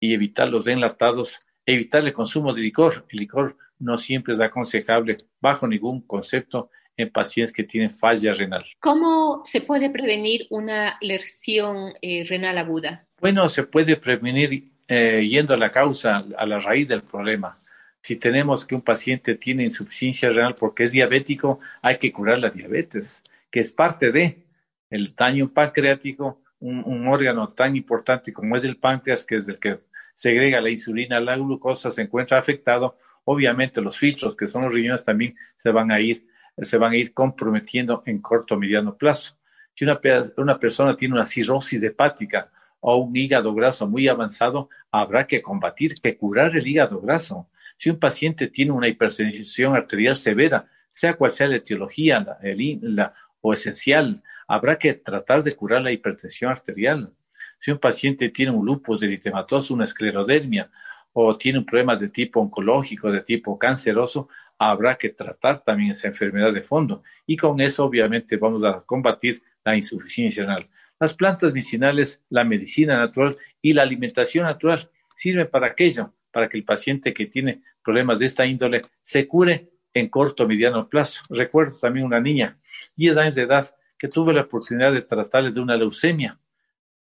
y 0.00 0.14
evitar 0.14 0.48
los 0.48 0.66
enlatados, 0.66 1.38
evitar 1.64 2.04
el 2.04 2.12
consumo 2.12 2.52
de 2.52 2.62
licor. 2.62 3.06
El 3.08 3.20
licor 3.20 3.56
no 3.78 3.98
siempre 3.98 4.34
es 4.34 4.40
aconsejable 4.40 5.16
bajo 5.40 5.66
ningún 5.66 6.00
concepto 6.02 6.70
en 6.96 7.10
pacientes 7.10 7.54
que 7.54 7.64
tienen 7.64 7.90
falla 7.90 8.32
renal. 8.32 8.64
¿Cómo 8.80 9.42
se 9.44 9.60
puede 9.60 9.90
prevenir 9.90 10.46
una 10.50 10.98
lesión 11.00 11.94
eh, 12.02 12.24
renal 12.28 12.58
aguda? 12.58 13.06
Bueno, 13.20 13.48
se 13.48 13.62
puede 13.62 13.96
prevenir 13.96 14.72
eh, 14.88 15.26
yendo 15.28 15.54
a 15.54 15.56
la 15.56 15.70
causa, 15.70 16.24
a 16.36 16.46
la 16.46 16.58
raíz 16.58 16.88
del 16.88 17.02
problema. 17.02 17.58
Si 18.02 18.16
tenemos 18.16 18.66
que 18.66 18.74
un 18.74 18.82
paciente 18.82 19.36
tiene 19.36 19.62
insuficiencia 19.62 20.28
renal 20.30 20.54
porque 20.56 20.84
es 20.84 20.92
diabético, 20.92 21.60
hay 21.82 21.98
que 21.98 22.12
curar 22.12 22.40
la 22.40 22.50
diabetes, 22.50 23.22
que 23.50 23.60
es 23.60 23.72
parte 23.72 24.10
de 24.10 24.44
el 24.90 25.14
daño 25.14 25.48
pancreático, 25.48 26.42
un, 26.62 27.08
órgano 27.08 27.48
tan 27.50 27.76
importante 27.76 28.32
como 28.32 28.56
es 28.56 28.64
el 28.64 28.76
páncreas, 28.76 29.26
que 29.26 29.36
es 29.36 29.48
el 29.48 29.58
que 29.58 29.80
segrega 30.14 30.60
la 30.60 30.70
insulina, 30.70 31.20
la 31.20 31.36
glucosa, 31.36 31.90
se 31.90 32.02
encuentra 32.02 32.38
afectado. 32.38 32.96
Obviamente 33.24 33.80
los 33.80 33.98
filtros, 33.98 34.36
que 34.36 34.48
son 34.48 34.62
los 34.62 34.72
riñones, 34.72 35.04
también 35.04 35.34
se 35.62 35.70
van 35.70 35.90
a 35.90 36.00
ir, 36.00 36.26
se 36.58 36.78
van 36.78 36.92
a 36.92 36.96
ir 36.96 37.12
comprometiendo 37.12 38.02
en 38.06 38.20
corto 38.20 38.54
o 38.54 38.58
mediano 38.58 38.96
plazo. 38.96 39.36
Si 39.74 39.84
una, 39.84 40.58
persona 40.58 40.96
tiene 40.96 41.14
una 41.14 41.24
cirrosis 41.24 41.82
hepática 41.82 42.50
o 42.80 42.96
un 42.96 43.16
hígado 43.16 43.54
graso 43.54 43.88
muy 43.88 44.06
avanzado, 44.06 44.68
habrá 44.90 45.26
que 45.26 45.40
combatir, 45.40 45.94
que 46.00 46.16
curar 46.16 46.54
el 46.56 46.66
hígado 46.66 47.00
graso. 47.00 47.48
Si 47.78 47.90
un 47.90 47.98
paciente 47.98 48.48
tiene 48.48 48.72
una 48.72 48.88
hipertensión 48.88 49.74
arterial 49.74 50.14
severa, 50.14 50.66
sea 50.90 51.14
cual 51.14 51.30
sea 51.30 51.48
la 51.48 51.56
etiología 51.56 52.38
la, 52.82 53.14
o 53.40 53.54
esencial, 53.54 54.22
habrá 54.52 54.78
que 54.78 54.92
tratar 54.92 55.42
de 55.42 55.52
curar 55.52 55.80
la 55.80 55.92
hipertensión 55.92 56.50
arterial. 56.50 57.10
Si 57.58 57.70
un 57.70 57.78
paciente 57.78 58.28
tiene 58.28 58.52
un 58.52 58.66
lupus 58.66 59.02
eritematoso, 59.02 59.72
una 59.72 59.86
esclerodermia, 59.86 60.70
o 61.14 61.38
tiene 61.38 61.60
un 61.60 61.64
problema 61.64 61.96
de 61.96 62.10
tipo 62.10 62.38
oncológico, 62.38 63.10
de 63.10 63.22
tipo 63.22 63.58
canceroso, 63.58 64.28
habrá 64.58 64.96
que 64.96 65.08
tratar 65.08 65.64
también 65.64 65.92
esa 65.92 66.08
enfermedad 66.08 66.52
de 66.52 66.60
fondo. 66.60 67.02
Y 67.26 67.34
con 67.34 67.62
eso, 67.62 67.86
obviamente, 67.86 68.36
vamos 68.36 68.62
a 68.64 68.82
combatir 68.82 69.42
la 69.64 69.74
insuficiencia 69.74 70.42
renal. 70.42 70.68
Las 71.00 71.14
plantas 71.14 71.54
medicinales, 71.54 72.22
la 72.28 72.44
medicina 72.44 72.98
natural 72.98 73.38
y 73.62 73.72
la 73.72 73.84
alimentación 73.84 74.44
natural 74.44 74.90
sirven 75.16 75.48
para 75.48 75.68
aquello, 75.68 76.12
para 76.30 76.50
que 76.50 76.58
el 76.58 76.64
paciente 76.64 77.14
que 77.14 77.24
tiene 77.24 77.62
problemas 77.82 78.18
de 78.18 78.26
esta 78.26 78.44
índole 78.44 78.82
se 79.02 79.26
cure 79.26 79.70
en 79.94 80.10
corto 80.10 80.44
o 80.44 80.46
mediano 80.46 80.90
plazo. 80.90 81.22
Recuerdo 81.30 81.78
también 81.78 82.04
una 82.04 82.20
niña, 82.20 82.58
10 82.96 83.16
años 83.16 83.34
de 83.34 83.42
edad, 83.44 83.74
que 84.02 84.08
tuve 84.08 84.32
la 84.32 84.40
oportunidad 84.40 84.92
de 84.92 85.02
tratarle 85.02 85.52
de 85.52 85.60
una 85.60 85.76
leucemia. 85.76 86.36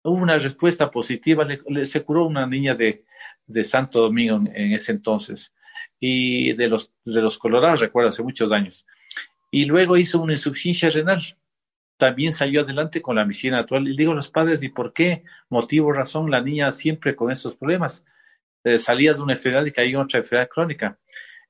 Hubo 0.04 0.14
una 0.14 0.38
respuesta 0.38 0.92
positiva, 0.92 1.44
se 1.86 2.04
curó 2.04 2.28
una 2.28 2.46
niña 2.46 2.76
de, 2.76 3.04
Santo 3.66 4.00
Domingo 4.00 4.36
en, 4.54 4.74
ese 4.74 4.92
entonces, 4.92 5.52
y 6.00 6.54
de 6.54 6.68
los, 6.68 6.94
de 7.04 7.20
los 7.20 7.40
colorados, 7.40 7.80
recuerdo, 7.80 8.10
hace 8.10 8.22
muchos 8.22 8.52
años. 8.52 8.86
Y 9.50 9.66
luego 9.66 9.98
hizo 9.98 10.22
una 10.22 10.34
insuficiencia 10.34 10.92
renal 10.92 11.36
también 11.98 12.34
salió 12.34 12.62
adelante 12.62 13.02
con 13.02 13.16
la 13.16 13.26
medicina 13.26 13.58
actual. 13.58 13.88
Y 13.88 13.96
digo 13.96 14.12
a 14.12 14.16
los 14.16 14.30
padres, 14.30 14.62
¿y 14.62 14.70
por 14.70 14.94
qué 14.94 15.24
motivo, 15.50 15.92
razón, 15.92 16.30
la 16.30 16.42
niña 16.42 16.72
siempre 16.72 17.16
con 17.16 17.32
estos 17.32 17.56
problemas? 17.56 18.06
Eh, 18.64 18.78
salía 18.78 19.14
de 19.16 19.22
una 19.22 19.34
enfermedad 19.34 19.66
y 19.66 19.72
caía 19.72 19.96
en 19.96 20.02
otra 20.02 20.20
enfermedad 20.20 20.50
crónica. 20.50 21.00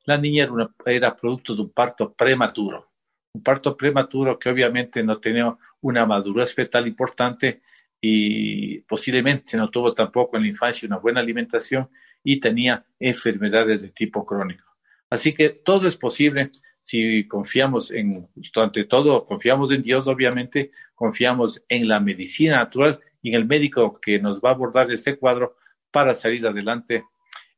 La 0.06 0.18
niña 0.18 0.48
era 0.86 1.16
producto 1.16 1.54
de 1.56 1.64
un 1.64 1.72
parto 1.72 2.14
prematuro, 2.14 2.93
un 3.34 3.42
parto 3.42 3.76
prematuro 3.76 4.38
que 4.38 4.50
obviamente 4.50 5.04
no 5.04 5.20
tenía 5.20 5.56
una 5.82 6.06
madurez 6.06 6.54
fetal 6.54 6.88
importante 6.88 7.62
y 8.00 8.80
posiblemente 8.82 9.58
no 9.58 9.70
tuvo 9.70 9.94
tampoco 9.94 10.38
en 10.38 10.44
la 10.44 10.50
infancia 10.50 10.88
una 10.88 10.98
buena 10.98 11.20
alimentación 11.20 11.90
y 12.24 12.40
tenía 12.40 12.86
enfermedades 13.00 13.82
de 13.82 13.90
tipo 13.90 14.26
crónico. 14.26 14.66
Así 15.10 15.34
que 15.34 15.50
todo 15.50 15.88
es 15.88 15.98
posible 15.98 16.52
si 16.84 17.28
confiamos 17.28 17.92
en, 17.92 18.30
ante 18.56 18.84
todo, 18.84 19.26
confiamos 19.26 19.72
en 19.72 19.82
Dios, 19.82 20.08
obviamente, 20.08 20.72
confiamos 20.94 21.64
en 21.70 21.88
la 21.88 22.00
medicina 22.00 22.58
natural 22.58 23.00
y 23.22 23.30
en 23.30 23.36
el 23.36 23.46
médico 23.46 24.00
que 24.02 24.20
nos 24.20 24.42
va 24.42 24.50
a 24.50 24.54
abordar 24.54 24.92
este 24.92 25.18
cuadro 25.18 25.56
para 25.92 26.14
salir 26.16 26.46
adelante 26.46 27.06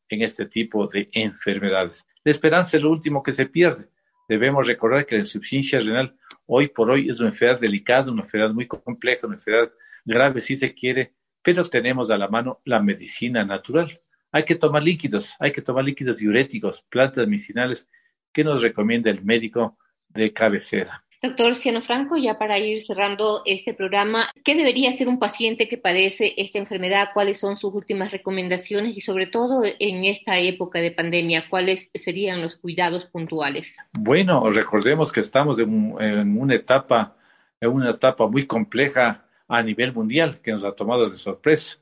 en 0.09 0.21
este 0.21 0.45
tipo 0.45 0.87
de 0.87 1.09
enfermedades. 1.11 2.05
La 2.23 2.31
esperanza 2.31 2.77
es 2.77 2.83
lo 2.83 2.91
último 2.91 3.23
que 3.23 3.33
se 3.33 3.47
pierde. 3.47 3.87
Debemos 4.27 4.67
recordar 4.67 5.05
que 5.05 5.15
la 5.15 5.21
insuficiencia 5.21 5.79
renal 5.79 6.15
hoy 6.47 6.67
por 6.67 6.89
hoy 6.89 7.09
es 7.09 7.19
una 7.19 7.29
enfermedad 7.29 7.59
delicada, 7.59 8.11
una 8.11 8.23
enfermedad 8.23 8.53
muy 8.53 8.67
compleja, 8.67 9.27
una 9.27 9.35
enfermedad 9.35 9.71
grave 10.03 10.41
si 10.41 10.57
se 10.57 10.73
quiere, 10.73 11.13
pero 11.41 11.63
tenemos 11.65 12.09
a 12.09 12.17
la 12.17 12.27
mano 12.27 12.61
la 12.65 12.81
medicina 12.81 13.45
natural. 13.45 13.99
Hay 14.31 14.43
que 14.43 14.55
tomar 14.55 14.83
líquidos, 14.83 15.35
hay 15.39 15.51
que 15.51 15.61
tomar 15.61 15.85
líquidos 15.85 16.17
diuréticos, 16.17 16.83
plantas 16.89 17.27
medicinales 17.27 17.89
que 18.33 18.43
nos 18.43 18.61
recomienda 18.61 19.09
el 19.09 19.23
médico 19.23 19.77
de 20.09 20.33
cabecera. 20.33 21.04
Doctor 21.25 21.55
Ciano 21.55 21.81
Franco, 21.81 22.17
ya 22.17 22.37
para 22.37 22.59
ir 22.59 22.83
cerrando 22.83 23.41
este 23.45 23.73
programa, 23.73 24.29
¿qué 24.43 24.53
debería 24.53 24.91
hacer 24.91 25.07
un 25.07 25.17
paciente 25.17 25.67
que 25.67 25.75
padece 25.75 26.35
esta 26.37 26.59
enfermedad? 26.59 27.09
¿Cuáles 27.15 27.39
son 27.39 27.57
sus 27.57 27.73
últimas 27.73 28.11
recomendaciones? 28.11 28.95
Y 28.95 29.01
sobre 29.01 29.25
todo 29.25 29.63
en 29.79 30.05
esta 30.05 30.37
época 30.37 30.79
de 30.79 30.91
pandemia, 30.91 31.49
¿cuáles 31.49 31.89
serían 31.95 32.43
los 32.43 32.57
cuidados 32.57 33.05
puntuales? 33.05 33.75
Bueno, 33.93 34.47
recordemos 34.51 35.11
que 35.11 35.21
estamos 35.21 35.57
en, 35.57 36.37
una 36.37 36.53
etapa, 36.53 37.15
en 37.59 37.69
una 37.71 37.89
etapa 37.89 38.27
muy 38.27 38.45
compleja 38.45 39.25
a 39.47 39.63
nivel 39.63 39.93
mundial 39.93 40.39
que 40.43 40.51
nos 40.51 40.63
ha 40.63 40.73
tomado 40.73 41.09
de 41.09 41.17
sorpresa. 41.17 41.77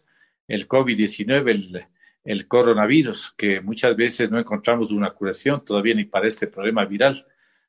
El 0.48 0.70
COVID-19, 0.70 1.50
el, 1.52 1.86
el 2.24 2.48
coronavirus, 2.48 3.34
que 3.38 3.60
muchas 3.60 3.94
veces 3.98 4.32
no 4.32 4.40
encontramos 4.40 4.90
una 4.92 5.12
curación 5.12 5.66
todavía 5.66 5.96
ni 5.96 6.06
para 6.06 6.30
este 6.30 6.48
problema 6.48 6.86
viral 6.86 7.26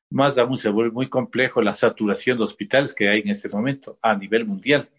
más 0.09 0.37
aún 0.37 0.57
se 0.57 0.69
vuelve 0.69 0.91
muy 0.91 1.09
complejo 1.09 1.61
la 1.61 1.73
saturación 1.73 2.37
de 2.37 2.43
hospitales 2.43 2.93
que 2.93 3.09
hay 3.09 3.21
en 3.21 3.29
este 3.29 3.49
momento 3.49 3.97
a 4.01 4.15
nivel 4.15 4.45
mundial. 4.45 4.89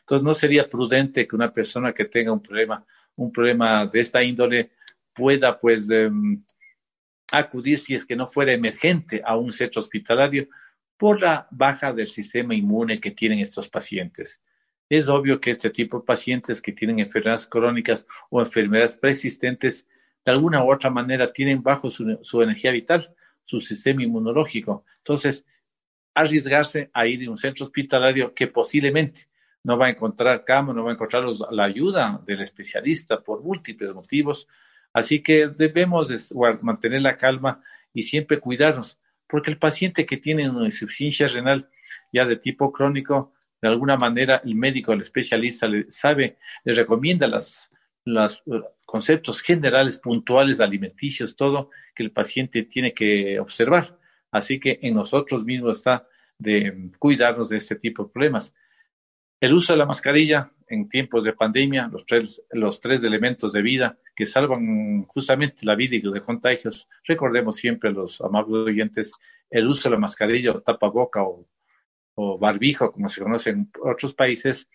Entonces, 0.00 0.24
no 0.24 0.34
sería 0.34 0.68
prudente 0.68 1.26
que 1.26 1.36
una 1.36 1.52
persona 1.52 1.92
que 1.92 2.04
tenga 2.04 2.32
un 2.32 2.40
problema, 2.40 2.84
un 3.16 3.32
problema 3.32 3.86
de 3.86 4.00
esta 4.00 4.22
índole 4.22 4.70
pueda, 5.12 5.58
pues, 5.58 5.88
em, 5.90 6.42
acudir, 7.32 7.78
si 7.78 7.94
es 7.94 8.06
que 8.06 8.16
no 8.16 8.26
fuera 8.26 8.52
emergente, 8.52 9.22
a 9.24 9.36
un 9.36 9.52
centro 9.52 9.80
hospitalario 9.80 10.48
por 10.96 11.20
la 11.20 11.48
baja 11.50 11.92
del 11.92 12.08
sistema 12.08 12.54
inmune 12.54 12.98
que 12.98 13.10
tienen 13.10 13.40
estos 13.40 13.68
pacientes. 13.68 14.40
Es 14.88 15.08
obvio 15.08 15.40
que 15.40 15.50
este 15.52 15.70
tipo 15.70 15.98
de 15.98 16.04
pacientes 16.04 16.62
que 16.62 16.72
tienen 16.72 17.00
enfermedades 17.00 17.46
crónicas 17.46 18.06
o 18.30 18.40
enfermedades 18.40 18.96
preexistentes, 18.96 19.86
de 20.24 20.32
alguna 20.32 20.62
u 20.62 20.72
otra 20.72 20.90
manera 20.90 21.32
tienen 21.32 21.62
bajo 21.62 21.90
su 21.90 22.42
energía 22.42 22.70
vital 22.70 23.14
su 23.46 23.60
sistema 23.60 24.02
inmunológico. 24.02 24.84
Entonces, 24.98 25.46
arriesgarse 26.14 26.90
a 26.92 27.06
ir 27.06 27.26
a 27.26 27.30
un 27.30 27.38
centro 27.38 27.64
hospitalario 27.64 28.32
que 28.34 28.46
posiblemente 28.48 29.28
no 29.64 29.78
va 29.78 29.86
a 29.86 29.90
encontrar 29.90 30.44
cama, 30.44 30.72
no 30.72 30.84
va 30.84 30.90
a 30.90 30.94
encontrar 30.94 31.24
la 31.50 31.64
ayuda 31.64 32.20
del 32.26 32.42
especialista 32.42 33.20
por 33.20 33.42
múltiples 33.42 33.94
motivos. 33.94 34.46
Así 34.92 35.22
que 35.22 35.48
debemos 35.48 36.10
mantener 36.60 37.02
la 37.02 37.16
calma 37.16 37.62
y 37.92 38.02
siempre 38.02 38.38
cuidarnos, 38.38 38.98
porque 39.26 39.50
el 39.50 39.58
paciente 39.58 40.04
que 40.06 40.18
tiene 40.18 40.48
una 40.48 40.66
insuficiencia 40.66 41.28
renal 41.28 41.68
ya 42.12 42.26
de 42.26 42.36
tipo 42.36 42.72
crónico, 42.72 43.32
de 43.60 43.68
alguna 43.68 43.96
manera 43.96 44.42
el 44.44 44.54
médico, 44.54 44.92
el 44.92 45.02
especialista 45.02 45.66
le 45.66 45.90
sabe, 45.90 46.38
le 46.64 46.74
recomienda 46.74 47.26
las 47.26 47.70
los 48.06 48.42
eh, 48.46 48.62
conceptos 48.86 49.42
generales, 49.42 49.98
puntuales, 49.98 50.60
alimenticios, 50.60 51.36
todo 51.36 51.70
que 51.96 52.04
el 52.04 52.12
paciente 52.12 52.62
tiene 52.64 52.92
que 52.94 53.40
observar. 53.40 53.98
Así 54.30 54.60
que 54.60 54.78
en 54.82 54.94
nosotros 54.94 55.44
mismos 55.44 55.78
está 55.78 56.06
de 56.38 56.90
cuidarnos 56.98 57.48
de 57.48 57.56
este 57.56 57.76
tipo 57.76 58.04
de 58.04 58.10
problemas. 58.10 58.54
El 59.40 59.54
uso 59.54 59.72
de 59.72 59.78
la 59.78 59.86
mascarilla 59.86 60.52
en 60.68 60.88
tiempos 60.88 61.24
de 61.24 61.32
pandemia, 61.32 61.88
los 61.88 62.04
tres, 62.06 62.42
los 62.50 62.84
elementos 62.84 63.52
de 63.52 63.62
vida 63.62 63.98
que 64.14 64.26
salvan 64.26 65.04
justamente 65.04 65.64
la 65.64 65.74
vida 65.74 65.96
y 65.96 66.00
de 66.00 66.20
contagios. 66.20 66.88
Recordemos 67.04 67.56
siempre 67.56 67.90
a 67.90 67.92
los 67.92 68.20
amables 68.20 68.66
oyentes 68.66 69.12
el 69.50 69.66
uso 69.66 69.88
de 69.88 69.94
la 69.94 70.00
mascarilla 70.00 70.50
o 70.50 70.60
tapaboca 70.60 71.22
o, 71.22 71.46
o 72.14 72.38
barbijo, 72.38 72.92
como 72.92 73.08
se 73.08 73.22
conoce 73.22 73.50
en 73.50 73.70
otros 73.82 74.14
países, 74.14 74.68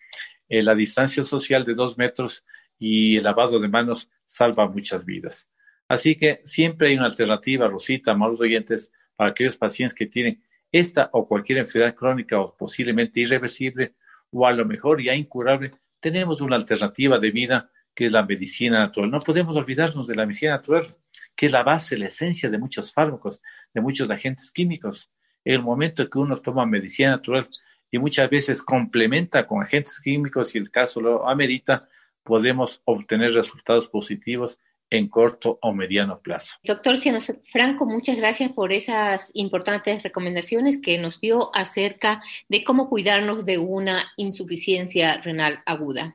eh, 0.48 0.62
la 0.62 0.74
distancia 0.74 1.24
social 1.24 1.64
de 1.64 1.74
dos 1.74 1.98
metros 1.98 2.44
y 2.78 3.16
el 3.16 3.24
lavado 3.24 3.60
de 3.60 3.68
manos 3.68 4.10
salva 4.28 4.68
muchas 4.68 5.04
vidas. 5.04 5.48
Así 5.92 6.16
que 6.16 6.40
siempre 6.46 6.88
hay 6.88 6.96
una 6.96 7.04
alternativa, 7.04 7.68
Rosita, 7.68 8.12
amados 8.12 8.40
oyentes, 8.40 8.90
para 9.14 9.30
aquellos 9.30 9.58
pacientes 9.58 9.94
que 9.94 10.06
tienen 10.06 10.42
esta 10.72 11.10
o 11.12 11.28
cualquier 11.28 11.58
enfermedad 11.58 11.94
crónica 11.94 12.40
o 12.40 12.56
posiblemente 12.56 13.20
irreversible 13.20 13.92
o 14.30 14.46
a 14.46 14.54
lo 14.54 14.64
mejor 14.64 15.02
ya 15.02 15.14
incurable, 15.14 15.68
tenemos 16.00 16.40
una 16.40 16.56
alternativa 16.56 17.18
de 17.18 17.30
vida 17.30 17.70
que 17.94 18.06
es 18.06 18.12
la 18.12 18.24
medicina 18.24 18.78
natural. 18.78 19.10
No 19.10 19.20
podemos 19.20 19.54
olvidarnos 19.54 20.06
de 20.06 20.14
la 20.14 20.24
medicina 20.24 20.52
natural, 20.52 20.96
que 21.36 21.44
es 21.44 21.52
la 21.52 21.62
base, 21.62 21.98
la 21.98 22.06
esencia 22.06 22.48
de 22.48 22.56
muchos 22.56 22.90
fármacos, 22.90 23.42
de 23.74 23.82
muchos 23.82 24.08
agentes 24.08 24.50
químicos. 24.50 25.10
En 25.44 25.56
el 25.56 25.62
momento 25.62 26.08
que 26.08 26.18
uno 26.18 26.40
toma 26.40 26.64
medicina 26.64 27.10
natural 27.10 27.50
y 27.90 27.98
muchas 27.98 28.30
veces 28.30 28.62
complementa 28.62 29.46
con 29.46 29.62
agentes 29.62 30.00
químicos, 30.00 30.54
y 30.54 30.58
el 30.58 30.70
caso 30.70 31.02
lo 31.02 31.28
amerita, 31.28 31.86
podemos 32.22 32.80
obtener 32.86 33.34
resultados 33.34 33.88
positivos 33.88 34.58
en 34.92 35.08
corto 35.08 35.58
o 35.62 35.72
mediano 35.72 36.20
plazo. 36.20 36.56
Doctor 36.62 36.98
Ciano 36.98 37.20
Franco, 37.50 37.86
muchas 37.86 38.18
gracias 38.18 38.52
por 38.52 38.72
esas 38.72 39.30
importantes 39.32 40.02
recomendaciones 40.02 40.78
que 40.78 40.98
nos 40.98 41.18
dio 41.18 41.50
acerca 41.54 42.22
de 42.50 42.62
cómo 42.62 42.90
cuidarnos 42.90 43.46
de 43.46 43.56
una 43.56 44.12
insuficiencia 44.18 45.18
renal 45.22 45.62
aguda. 45.64 46.14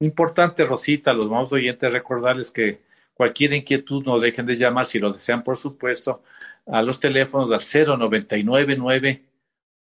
Importante, 0.00 0.64
Rosita, 0.64 1.12
los 1.12 1.30
más 1.30 1.52
oyentes, 1.52 1.92
recordarles 1.92 2.50
que 2.50 2.80
cualquier 3.14 3.52
inquietud 3.52 4.04
no 4.04 4.18
dejen 4.18 4.46
de 4.46 4.56
llamar, 4.56 4.86
si 4.86 4.98
lo 4.98 5.12
desean, 5.12 5.44
por 5.44 5.56
supuesto, 5.56 6.24
a 6.66 6.82
los 6.82 6.98
teléfonos 6.98 7.52
al 7.52 7.60
0999 7.60 9.22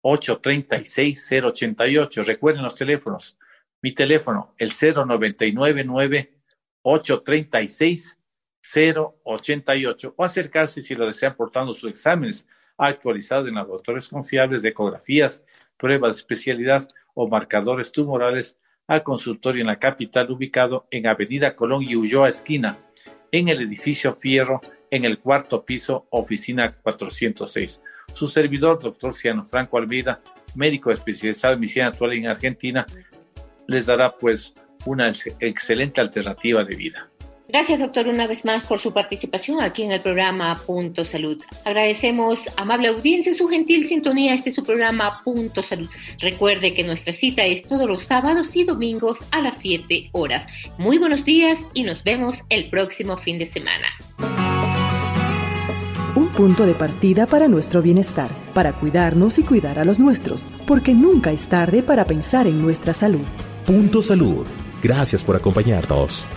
836 0.01 1.31
088. 1.31 2.23
Recuerden 2.23 2.63
los 2.63 2.75
teléfonos 2.75 3.37
mi 3.81 3.93
teléfono, 3.93 4.53
el 4.57 4.71
0999 4.71 6.33
836 6.81 8.19
088 8.73 10.13
o 10.15 10.23
acercarse 10.23 10.81
si 10.81 10.95
lo 10.95 11.07
desean 11.07 11.35
portando 11.35 11.73
sus 11.73 11.89
exámenes 11.89 12.47
actualizados 12.77 13.47
en 13.47 13.55
laboratorios 13.55 14.09
confiables 14.09 14.61
de 14.61 14.69
ecografías, 14.69 15.43
pruebas 15.77 16.15
de 16.15 16.19
especialidad 16.19 16.87
o 17.13 17.27
marcadores 17.27 17.91
tumorales 17.91 18.57
al 18.87 19.03
consultorio 19.03 19.61
en 19.61 19.67
la 19.67 19.79
capital 19.79 20.29
ubicado 20.31 20.87
en 20.91 21.07
Avenida 21.07 21.55
Colón 21.55 21.83
y 21.83 21.95
Ulloa 21.95 22.29
esquina, 22.29 22.77
en 23.31 23.49
el 23.49 23.61
edificio 23.61 24.13
Fierro, 24.15 24.61
en 24.91 25.05
el 25.05 25.19
cuarto 25.19 25.65
piso, 25.65 26.07
oficina 26.11 26.75
406. 26.81 27.81
Su 28.13 28.27
servidor, 28.27 28.79
doctor 28.79 29.13
Ciano 29.13 29.43
Franco 29.43 29.77
Almeida, 29.77 30.21
médico 30.55 30.91
especializado 30.91 31.55
en 31.55 31.81
actual 31.81 32.13
en 32.13 32.27
Argentina, 32.27 32.85
les 33.67 33.85
dará 33.87 34.15
pues 34.15 34.53
una 34.85 35.11
excelente 35.39 35.99
alternativa 35.99 36.63
de 36.63 36.75
vida. 36.75 37.09
Gracias, 37.55 37.79
doctor, 37.79 38.09
una 38.09 38.27
vez 38.27 38.43
más 38.43 38.67
por 38.67 38.79
su 38.81 38.91
participación 38.91 39.61
aquí 39.61 39.83
en 39.83 39.93
el 39.93 40.01
programa 40.01 40.55
Punto 40.55 41.05
Salud. 41.05 41.41
Agradecemos, 41.63 42.41
amable 42.57 42.89
audiencia, 42.89 43.33
su 43.33 43.47
gentil 43.47 43.87
sintonía. 43.87 44.33
Este 44.33 44.49
es 44.49 44.55
su 44.55 44.63
programa 44.65 45.21
Punto 45.23 45.63
Salud. 45.63 45.87
Recuerde 46.19 46.73
que 46.73 46.83
nuestra 46.83 47.13
cita 47.13 47.45
es 47.45 47.65
todos 47.65 47.87
los 47.87 48.03
sábados 48.03 48.53
y 48.57 48.65
domingos 48.65 49.19
a 49.31 49.39
las 49.39 49.59
7 49.59 50.09
horas. 50.11 50.45
Muy 50.77 50.97
buenos 50.97 51.23
días 51.23 51.61
y 51.73 51.83
nos 51.83 52.03
vemos 52.03 52.43
el 52.49 52.69
próximo 52.69 53.15
fin 53.15 53.39
de 53.39 53.45
semana. 53.45 53.87
Un 56.13 56.27
punto 56.33 56.65
de 56.65 56.73
partida 56.73 57.25
para 57.25 57.47
nuestro 57.47 57.81
bienestar, 57.81 58.31
para 58.53 58.73
cuidarnos 58.73 59.39
y 59.39 59.43
cuidar 59.43 59.79
a 59.79 59.85
los 59.85 59.97
nuestros, 59.97 60.49
porque 60.67 60.93
nunca 60.93 61.31
es 61.31 61.47
tarde 61.47 61.83
para 61.83 62.03
pensar 62.03 62.47
en 62.47 62.61
nuestra 62.61 62.93
salud. 62.93 63.25
Punto 63.65 64.01
Salud. 64.01 64.45
Gracias 64.83 65.23
por 65.23 65.37
acompañarnos. 65.37 66.27